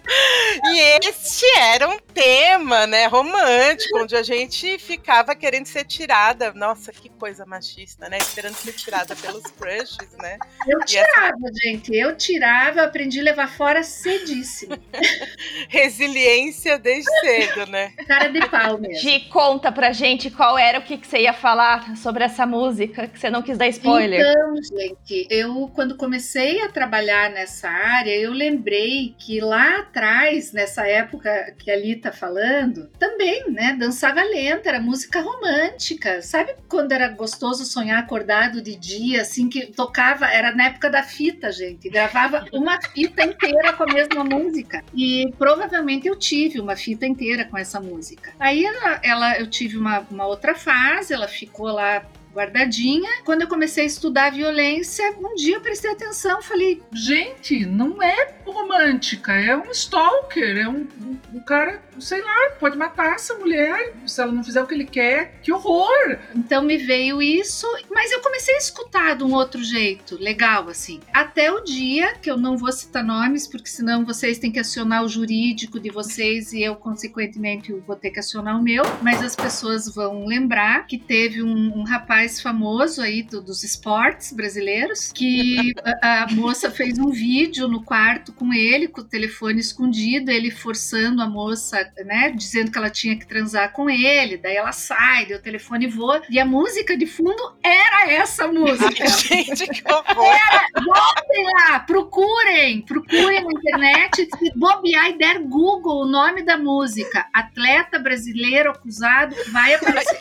[0.06, 6.52] E este era um tema, né, romântico, onde a gente ficava querendo ser tirada.
[6.54, 8.18] Nossa, que coisa machista, né?
[8.18, 10.38] Esperando ser tirada pelos crushes, né?
[10.66, 11.52] Eu tirava, essa...
[11.62, 11.94] gente.
[11.94, 14.78] Eu tirava, aprendi a levar fora cedíssimo.
[15.68, 17.92] Resiliência desde cedo, né?
[18.06, 19.00] Cara de pau mesmo.
[19.00, 23.08] Gi, conta pra gente qual era o que, que você ia falar sobre essa música,
[23.08, 24.20] que você não quis dar spoiler.
[24.20, 30.86] Então, gente, eu quando comecei a trabalhar nessa área, eu lembrei que lá atrás, nessa
[30.86, 36.20] época que ali tá falando, também, né, dançava lenta, era música romântica.
[36.22, 41.02] Sabe quando era gostoso sonhar acordado de dia, assim, que tocava, era na época da
[41.02, 44.84] fita, gente, gravava uma fita inteira com a mesma música.
[44.94, 48.32] E provavelmente eu tive uma fita inteira com essa música.
[48.38, 53.10] Aí ela, ela eu tive uma, uma outra fase, ela ficou lá guardadinha.
[53.24, 58.34] Quando eu comecei a estudar violência, um dia eu prestei atenção, falei: gente, não é
[58.44, 63.94] romântica, é um stalker, é um, um, um cara sei lá, pode matar essa mulher
[64.06, 65.38] se ela não fizer o que ele quer.
[65.42, 66.18] Que horror!
[66.34, 71.00] Então me veio isso, mas eu comecei a escutar de um outro jeito, legal assim.
[71.12, 75.04] Até o dia que eu não vou citar nomes, porque senão vocês têm que acionar
[75.04, 78.84] o jurídico de vocês e eu, consequentemente, vou ter que acionar o meu.
[79.02, 84.32] Mas as pessoas vão lembrar que teve um, um rapaz famoso aí do, dos esportes
[84.32, 85.72] brasileiros que
[86.02, 90.50] a, a moça fez um vídeo no quarto com ele, com o telefone escondido, ele
[90.50, 95.26] forçando a moça né, dizendo que ela tinha que transar com ele, daí ela sai,
[95.26, 99.04] daí o telefone voa, e a música de fundo era essa música.
[99.04, 100.34] Ai, gente, que horror!
[100.34, 106.56] Era, voltem lá, procurem, procurem na internet, se bobear e der Google o nome da
[106.56, 110.18] música, atleta brasileiro acusado, vai aparecer.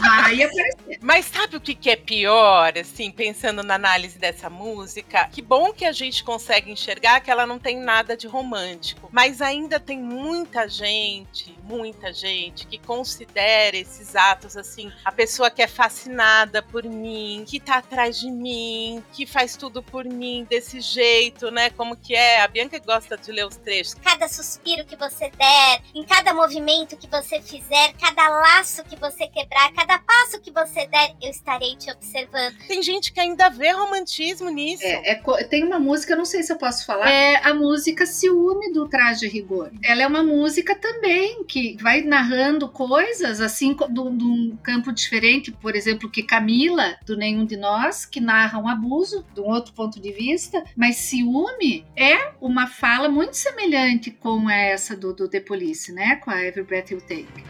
[0.00, 0.98] Vai aparecer.
[1.00, 5.28] Mas sabe o que, que é pior, assim, pensando na análise dessa música?
[5.28, 9.08] Que bom que a gente consegue enxergar que ela não tem nada de romântico.
[9.12, 15.62] Mas ainda tem muita gente, muita gente, que considera esses atos assim, a pessoa que
[15.62, 20.80] é fascinada por mim, que tá atrás de mim, que faz tudo por mim desse
[20.80, 21.70] jeito, né?
[21.70, 22.40] Como que é?
[22.42, 23.94] A Bianca gosta de ler os trechos.
[23.94, 29.26] Cada suspiro que você der, em cada movimento que você fizer, cada laço que você
[29.26, 32.54] quebrar, cada passo que você der, eu estarei te observando.
[32.66, 34.84] Tem gente que ainda vê romantismo nisso.
[34.84, 38.06] É, é tem uma música, eu não sei se eu posso falar, é a música
[38.06, 39.70] Ciúme do Traje Rigor.
[39.84, 45.52] Ela é uma música também que vai narrando coisas, assim, um- de um campo diferente,
[45.52, 49.72] por exemplo, que Camila, do Nenhum de Nós, que narra um abuso, de um outro
[49.72, 55.40] ponto de vista, mas Ciúme é uma fala muito semelhante com essa do, do The
[55.40, 56.16] Police, né?
[56.16, 57.45] Com a Every Breath You Take.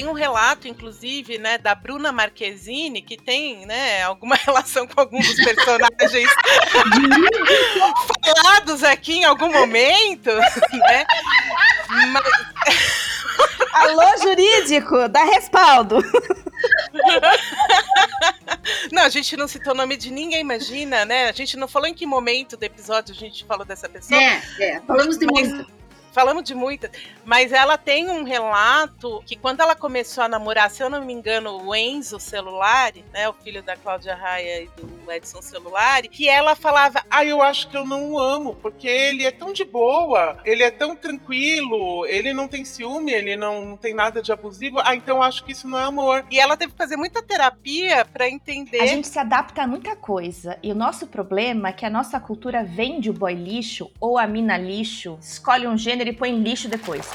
[0.00, 5.18] Tem um relato, inclusive, né, da Bruna Marquezine, que tem, né, alguma relação com algum
[5.18, 6.30] dos personagens
[8.24, 10.30] falados aqui em algum momento,
[10.72, 11.04] né?
[12.12, 12.24] Mas-
[13.74, 15.98] Alô, jurídico, dá respaldo.
[18.90, 21.28] Não, a gente não citou o nome de ninguém, imagina, né?
[21.28, 24.18] A gente não falou em que momento do episódio a gente falou dessa pessoa.
[24.18, 25.79] É, é, falamos de Mas- muito.
[26.12, 26.90] Falamos de muitas,
[27.24, 31.12] mas ela tem um relato que quando ela começou a namorar, se eu não me
[31.12, 36.28] engano, o Enzo Celulari, né, o filho da Cláudia Raia e do Edson Celulari, que
[36.28, 39.64] ela falava, Ah, eu acho que eu não o amo, porque ele é tão de
[39.64, 44.32] boa, ele é tão tranquilo, ele não tem ciúme, ele não, não tem nada de
[44.32, 44.80] abusivo.
[44.84, 46.24] Ah, então acho que isso não é amor.
[46.30, 48.80] e ela teve que fazer muita terapia pra entender.
[48.80, 50.58] A gente se adapta a muita coisa.
[50.62, 54.26] E o nosso problema é que a nossa cultura vende o boy lixo ou a
[54.26, 57.08] mina lixo, escolhe um gênero e põe lixo depois.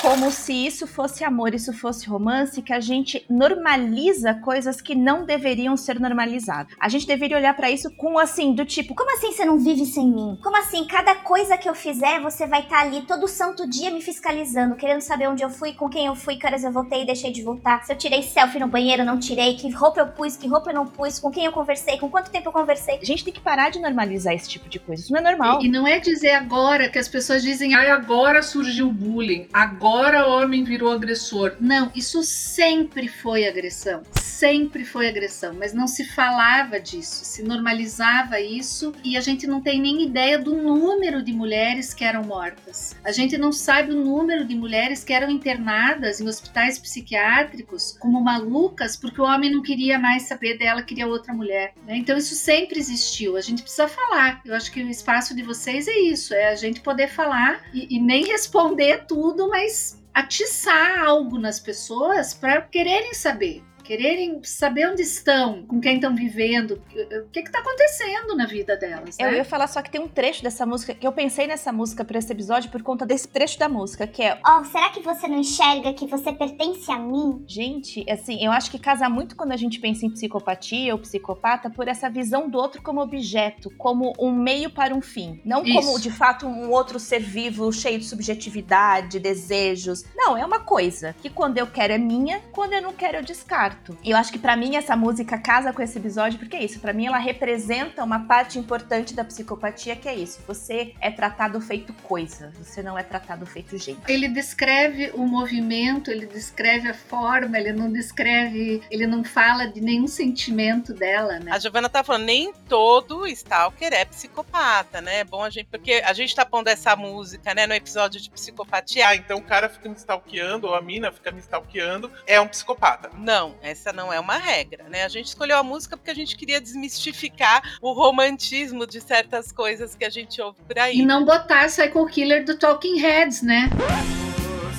[0.00, 5.24] Como se isso fosse amor, isso fosse romance, que a gente normaliza coisas que não
[5.24, 6.74] deveriam ser normalizadas.
[6.78, 9.86] A gente deveria olhar pra isso com assim, do tipo, Como assim você não vive
[9.86, 10.38] sem mim?
[10.42, 14.02] Como assim, cada coisa que eu fizer, você vai estar ali todo santo dia me
[14.02, 17.06] fiscalizando, querendo saber onde eu fui, com quem eu fui, que horas eu voltei e
[17.06, 17.84] deixei de voltar.
[17.84, 20.74] Se eu tirei selfie no banheiro, não tirei, que roupa eu pus, que roupa eu
[20.74, 22.98] não pus, com quem eu conversei, com quanto tempo eu conversei.
[23.00, 25.02] a gente tem que parar de normalizar esse tipo de coisa.
[25.02, 25.62] Isso não é normal.
[25.62, 29.48] E, e não é dizer agora que as pessoas dizem, Aí agora surgiu o bullying,
[29.52, 31.56] agora o homem virou agressor.
[31.60, 34.02] Não, isso sempre foi agressão.
[34.14, 39.60] Sempre foi agressão, mas não se falava disso, se normalizava isso e a gente não
[39.60, 42.96] tem nem ideia do número de mulheres que eram mortas.
[43.04, 48.20] A gente não sabe o número de mulheres que eram internadas em hospitais psiquiátricos como
[48.20, 51.74] malucas porque o homem não queria mais saber dela, queria outra mulher.
[51.86, 51.96] né?
[51.96, 53.36] Então isso sempre existiu.
[53.36, 54.40] A gente precisa falar.
[54.44, 57.96] Eu acho que o espaço de vocês é isso, é a gente poder falar e,
[57.96, 59.83] e nem responder tudo, mas
[60.14, 63.64] atiçar algo nas pessoas para quererem saber.
[63.84, 66.82] Quererem saber onde estão, com quem estão vivendo,
[67.22, 69.18] o que está acontecendo na vida delas.
[69.18, 69.36] Eu né?
[69.36, 72.18] ia falar só que tem um trecho dessa música que eu pensei nessa música pra
[72.18, 75.38] esse episódio por conta desse trecho da música, que é Ó, será que você não
[75.38, 77.44] enxerga que você pertence a mim?
[77.46, 81.68] Gente, assim, eu acho que casa muito quando a gente pensa em psicopatia ou psicopata
[81.68, 85.42] por essa visão do outro como objeto, como um meio para um fim.
[85.44, 86.00] Não como, Isso.
[86.00, 90.04] de fato, um outro ser vivo cheio de subjetividade, desejos.
[90.16, 93.22] Não, é uma coisa que quando eu quero é minha, quando eu não quero eu
[93.22, 93.73] descarto.
[94.02, 96.80] E eu acho que pra mim essa música casa com esse episódio, porque é isso.
[96.80, 100.40] Pra mim ela representa uma parte importante da psicopatia, que é isso.
[100.46, 104.00] Você é tratado feito coisa, você não é tratado feito gente.
[104.08, 109.80] Ele descreve o movimento, ele descreve a forma, ele não descreve, ele não fala de
[109.80, 111.50] nenhum sentimento dela, né?
[111.52, 115.20] A Giovana tá falando, nem todo stalker é psicopata, né?
[115.20, 118.30] É bom a gente, porque a gente tá pondo essa música, né, no episódio de
[118.30, 119.08] psicopatia.
[119.08, 122.48] Ah, então o cara fica me stalkeando, ou a mina fica me stalkeando, é um
[122.48, 123.10] psicopata.
[123.18, 125.04] Não, essa não é uma regra, né?
[125.04, 129.94] A gente escolheu a música porque a gente queria desmistificar o romantismo de certas coisas
[129.94, 130.98] que a gente ouve por aí.
[130.98, 133.70] E não botar Psycho Killer do Talking Heads, né?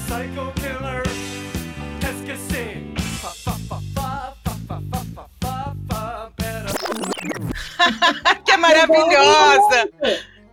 [0.05, 1.03] Psycho Killer,
[8.45, 9.89] que é maravilhosa!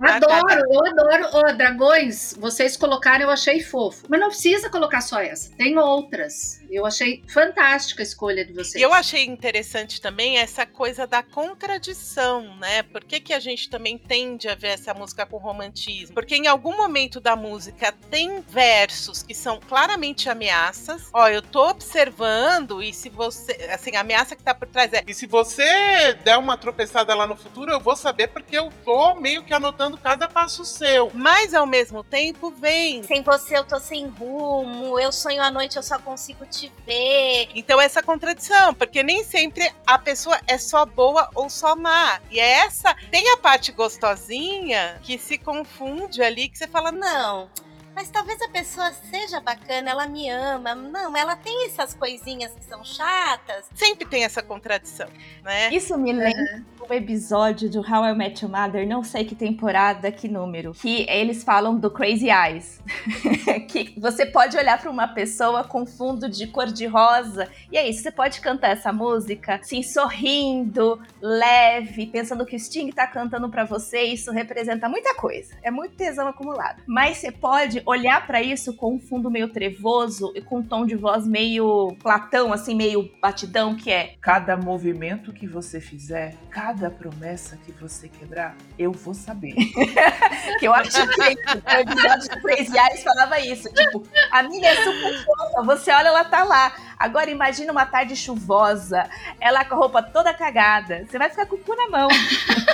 [0.04, 1.36] Adoro, eu adoro.
[1.36, 4.04] Ô, dragões, vocês colocaram, eu achei fofo.
[4.08, 5.50] Mas não precisa colocar só essa.
[5.56, 6.60] Tem outras.
[6.70, 8.82] Eu achei fantástica a escolha de vocês.
[8.82, 12.82] Eu achei interessante também essa coisa da contradição, né?
[12.82, 16.14] Por que, que a gente também tende a ver essa música com romantismo?
[16.14, 21.10] Porque em algum momento da música tem versos que são claramente ameaças.
[21.12, 23.52] Ó, eu tô observando e se você.
[23.72, 25.02] Assim, a ameaça que tá por trás é.
[25.06, 29.14] E se você der uma tropeçada lá no futuro, eu vou saber porque eu tô
[29.14, 31.10] meio que anotando cada passo seu.
[31.14, 33.02] Mas ao mesmo tempo vem.
[33.02, 37.48] Sem você eu tô sem rumo, eu sonho à noite, eu só consigo te ver.
[37.54, 42.20] Então, essa contradição, porque nem sempre a pessoa é só boa ou só má.
[42.30, 42.94] E é essa.
[43.10, 47.12] Tem a parte gostosinha que se confunde ali, que você fala, não.
[47.12, 47.50] Não.
[47.94, 50.74] Mas talvez a pessoa seja bacana, ela me ama.
[50.74, 53.66] Não, ela tem essas coisinhas que são chatas.
[53.74, 55.08] Sempre tem essa contradição,
[55.42, 55.68] né?
[55.70, 60.28] Isso me lembra episódio do How I Met Your Mother, não sei que temporada, que
[60.28, 62.80] número, que eles falam do Crazy Eyes.
[63.68, 67.88] que você pode olhar para uma pessoa com fundo de cor de rosa, e é
[67.88, 73.48] isso, você pode cantar essa música, assim, sorrindo, leve, pensando que o Sting tá cantando
[73.48, 75.54] para você, isso representa muita coisa.
[75.62, 76.82] É muito tesão acumulado.
[76.86, 80.86] Mas você pode olhar para isso com um fundo meio trevoso e com um tom
[80.86, 86.81] de voz meio platão, assim, meio batidão, que é Cada movimento que você fizer, cada
[86.90, 89.54] promessa que você quebrar, eu vou saber.
[90.58, 93.72] que eu acho que o episódio do Crazy Eyes falava isso.
[93.72, 96.74] Tipo, a minha é super fofa, você olha, ela tá lá.
[96.98, 99.08] Agora imagina uma tarde chuvosa,
[99.40, 101.04] ela com a roupa toda cagada.
[101.06, 102.08] Você vai ficar com o cu na mão.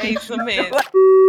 [0.03, 0.77] É isso mesmo.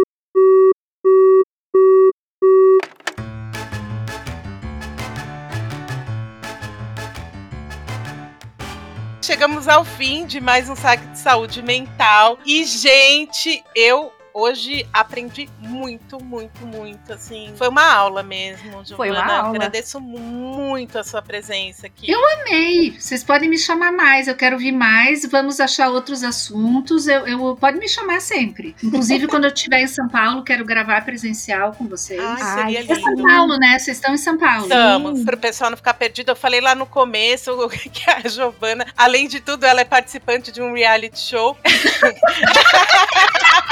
[9.22, 12.38] Chegamos ao fim de mais um saque de saúde mental.
[12.46, 14.10] E, gente, eu
[14.40, 17.52] hoje aprendi muito, muito, muito, assim.
[17.56, 18.96] Foi uma aula mesmo, Giovana.
[18.96, 19.48] Foi uma aula.
[19.50, 22.10] Agradeço muito a sua presença aqui.
[22.10, 22.98] Eu amei.
[22.98, 25.24] Vocês podem me chamar mais, eu quero ouvir mais.
[25.26, 27.06] Vamos achar outros assuntos.
[27.06, 28.74] Eu, eu pode me chamar sempre.
[28.82, 32.20] Inclusive, quando eu estiver em São Paulo, quero gravar presencial com vocês.
[32.20, 33.22] Ai, seria Ai, É São lindo.
[33.22, 33.78] Paulo, né?
[33.78, 34.62] Vocês estão em São Paulo.
[34.62, 36.30] Estamos, para o pessoal não ficar perdido.
[36.30, 40.62] Eu falei lá no começo que a Giovana, além de tudo, ela é participante de
[40.62, 41.56] um reality show.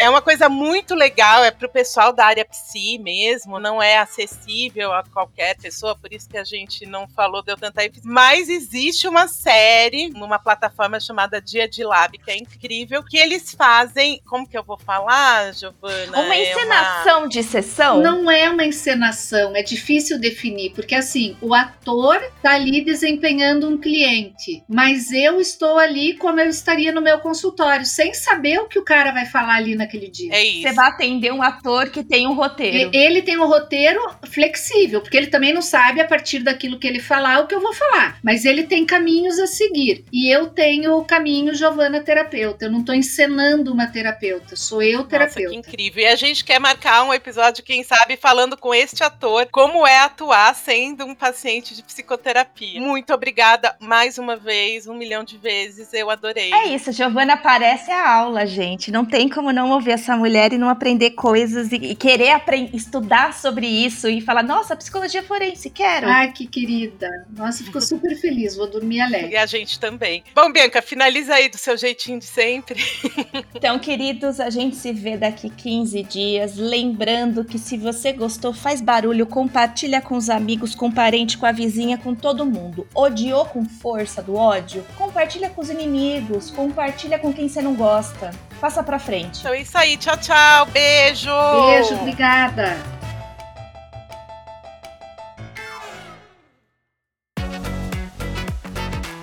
[0.00, 4.92] É uma coisa muito legal, é pro pessoal da área psi mesmo, não é acessível
[4.92, 8.02] a qualquer pessoa, por isso que a gente não falou, deu tanta ênfase.
[8.04, 13.54] Mas existe uma série numa plataforma chamada Dia de Lab, que é incrível, que eles
[13.54, 16.20] fazem, como que eu vou falar, Giovana?
[16.20, 18.00] Uma É encenação de sessão?
[18.00, 23.78] Não é uma encenação, é difícil definir, porque assim, o ator tá ali desempenhando um
[23.78, 28.78] cliente, mas eu estou ali como eu estaria no meu consultório, sem saber o que
[28.78, 30.32] o cara vai falar ali naquele dia.
[30.32, 30.62] É isso.
[30.62, 32.90] Você vai atender um ator que tem um roteiro.
[32.92, 34.00] Ele tem um roteiro
[34.30, 37.60] flexível, porque ele também não sabe a partir daquilo que ele falar o que eu
[37.60, 38.18] vou falar.
[38.22, 40.04] Mas ele tem caminhos a seguir.
[40.12, 42.66] E eu tenho o caminho Giovana terapeuta.
[42.66, 45.50] Eu não tô encenando uma terapeuta, sou eu Nossa, terapeuta.
[45.50, 46.02] que incrível.
[46.02, 49.98] E a gente quer marcar um episódio, quem sabe, falando com este ator como é
[49.98, 52.80] atuar sendo um paciente de psicoterapia.
[52.80, 55.92] Muito obrigada mais uma vez, um milhão de vezes.
[55.92, 56.52] Eu adorei.
[56.52, 58.90] É isso, Giovana aparece a aula, gente.
[58.90, 62.70] Não tem como não ouvir essa mulher e não aprender coisas e, e querer apren-
[62.72, 66.06] estudar sobre isso e falar, nossa, psicologia forense, quero.
[66.08, 67.08] Ai, que querida.
[67.36, 68.56] Nossa, ficou super feliz.
[68.56, 69.32] Vou dormir alegre.
[69.32, 70.22] E a gente também.
[70.34, 72.78] Bom, Bianca, finaliza aí do seu jeitinho de sempre.
[73.54, 76.56] Então, queridos, a gente se vê daqui 15 dias.
[76.56, 81.44] Lembrando que se você gostou, faz barulho, compartilha com os amigos, com o parente, com
[81.44, 82.86] a vizinha, com todo mundo.
[82.94, 84.84] Odiou com força do ódio?
[84.96, 88.30] Compartilha com os inimigos, compartilha com quem você não gosta.
[88.60, 89.40] Passa pra frente.
[89.40, 89.96] Então é isso aí.
[89.96, 90.66] Tchau, tchau.
[90.66, 91.30] Beijo.
[91.66, 92.76] Beijo, obrigada.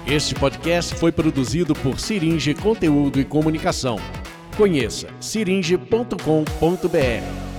[0.07, 3.97] Este podcast foi produzido por Siringe Conteúdo e Comunicação.
[4.55, 7.54] Conheça siringe.com.br.